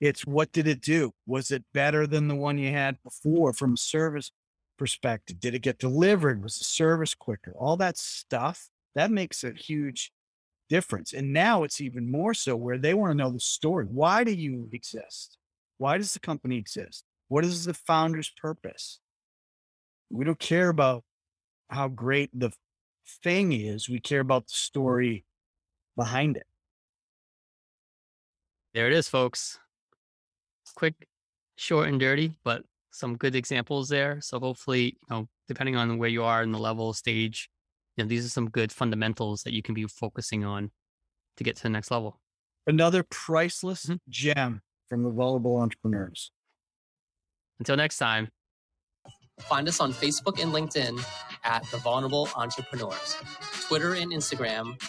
It's 0.00 0.26
what 0.26 0.52
did 0.52 0.66
it 0.66 0.80
do? 0.80 1.12
Was 1.26 1.50
it 1.50 1.64
better 1.74 2.06
than 2.06 2.28
the 2.28 2.34
one 2.34 2.58
you 2.58 2.70
had 2.70 3.02
before 3.02 3.52
from 3.52 3.74
a 3.74 3.76
service 3.76 4.32
perspective? 4.78 5.40
Did 5.40 5.54
it 5.54 5.62
get 5.62 5.78
delivered? 5.78 6.42
Was 6.42 6.58
the 6.58 6.64
service 6.64 7.14
quicker? 7.14 7.52
All 7.58 7.76
that 7.76 7.98
stuff 7.98 8.68
that 8.94 9.10
makes 9.10 9.44
a 9.44 9.52
huge 9.52 10.12
difference. 10.68 11.12
And 11.12 11.32
now 11.32 11.64
it's 11.64 11.80
even 11.80 12.10
more 12.10 12.34
so 12.34 12.56
where 12.56 12.78
they 12.78 12.94
want 12.94 13.10
to 13.10 13.16
know 13.16 13.30
the 13.30 13.40
story. 13.40 13.86
Why 13.86 14.24
do 14.24 14.32
you 14.32 14.68
exist? 14.72 15.36
Why 15.78 15.98
does 15.98 16.14
the 16.14 16.20
company 16.20 16.56
exist? 16.58 17.04
What 17.28 17.44
is 17.44 17.64
the 17.64 17.74
founder's 17.74 18.30
purpose? 18.30 19.00
We 20.10 20.24
don't 20.24 20.38
care 20.38 20.68
about 20.68 21.04
how 21.68 21.88
great 21.88 22.30
the 22.32 22.52
thing 23.22 23.52
is. 23.52 23.88
We 23.88 24.00
care 24.00 24.20
about 24.20 24.46
the 24.46 24.54
story 24.54 25.24
behind 25.96 26.36
it. 26.36 26.46
There 28.74 28.86
it 28.86 28.92
is, 28.92 29.08
folks. 29.08 29.58
Quick, 30.74 31.06
short, 31.56 31.88
and 31.88 32.00
dirty, 32.00 32.32
but 32.44 32.62
some 32.90 33.16
good 33.16 33.34
examples 33.34 33.88
there. 33.88 34.20
So 34.20 34.38
hopefully, 34.40 34.84
you 34.84 35.06
know, 35.10 35.28
depending 35.48 35.76
on 35.76 35.98
where 35.98 36.08
you 36.08 36.24
are 36.24 36.42
in 36.42 36.52
the 36.52 36.58
level 36.58 36.92
stage, 36.92 37.50
you 37.96 38.04
know, 38.04 38.08
these 38.08 38.24
are 38.24 38.30
some 38.30 38.48
good 38.48 38.72
fundamentals 38.72 39.42
that 39.42 39.52
you 39.52 39.62
can 39.62 39.74
be 39.74 39.84
focusing 39.84 40.44
on 40.44 40.70
to 41.36 41.44
get 41.44 41.56
to 41.56 41.62
the 41.64 41.68
next 41.68 41.90
level. 41.90 42.20
Another 42.66 43.02
priceless 43.02 43.86
Mhm. 43.86 43.98
gem 44.08 44.62
from 44.88 45.02
the 45.02 45.10
vulnerable 45.10 45.58
entrepreneurs. 45.58 46.32
Until 47.58 47.76
next 47.76 47.98
time. 47.98 48.30
Find 49.40 49.66
us 49.66 49.80
on 49.80 49.92
Facebook 49.92 50.40
and 50.40 50.52
LinkedIn 50.52 51.02
at 51.42 51.64
The 51.70 51.78
Vulnerable 51.78 52.28
Entrepreneurs, 52.36 53.16
Twitter 53.66 53.94
and 53.94 54.12
Instagram 54.12 54.80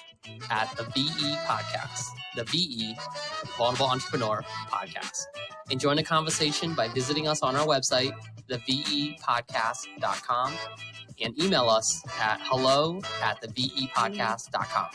at 0.50 0.76
The 0.78 0.84
VE 0.84 1.36
Podcast, 1.46 2.10
The 2.36 2.44
VE 2.46 2.96
Vulnerable 3.58 3.88
Entrepreneur 3.88 4.44
Podcast. 4.70 5.24
And 5.72 5.80
join 5.80 5.96
the 5.96 6.04
conversation 6.04 6.74
by 6.74 6.90
visiting 6.90 7.28
us 7.28 7.42
on 7.42 7.56
our 7.56 7.66
website, 7.66 8.12
thevepodcast.com, 8.50 10.54
and 11.22 11.42
email 11.42 11.70
us 11.70 12.04
at 12.20 12.40
hello 12.44 13.02
at 13.24 13.42
thevepodcast.com. 13.42 14.88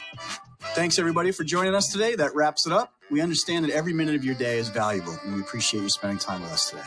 Thanks 0.75 0.99
everybody 0.99 1.33
for 1.33 1.45
joining 1.45 1.75
us 1.75 1.91
today. 1.91 2.15
That 2.15 2.35
wraps 2.35 2.67
it 2.67 2.73
up. 2.73 2.93
We 3.11 3.21
understand 3.21 3.65
that 3.65 3.73
every 3.73 3.95
minute 3.95 4.17
of 4.17 4.25
your 4.25 4.35
day 4.35 4.59
is 4.59 4.69
valuable 4.69 5.17
and 5.25 5.35
we 5.35 5.41
appreciate 5.41 5.83
you 5.83 5.89
spending 5.89 6.19
time 6.19 6.43
with 6.43 6.53
us 6.53 6.71
today. 6.71 6.83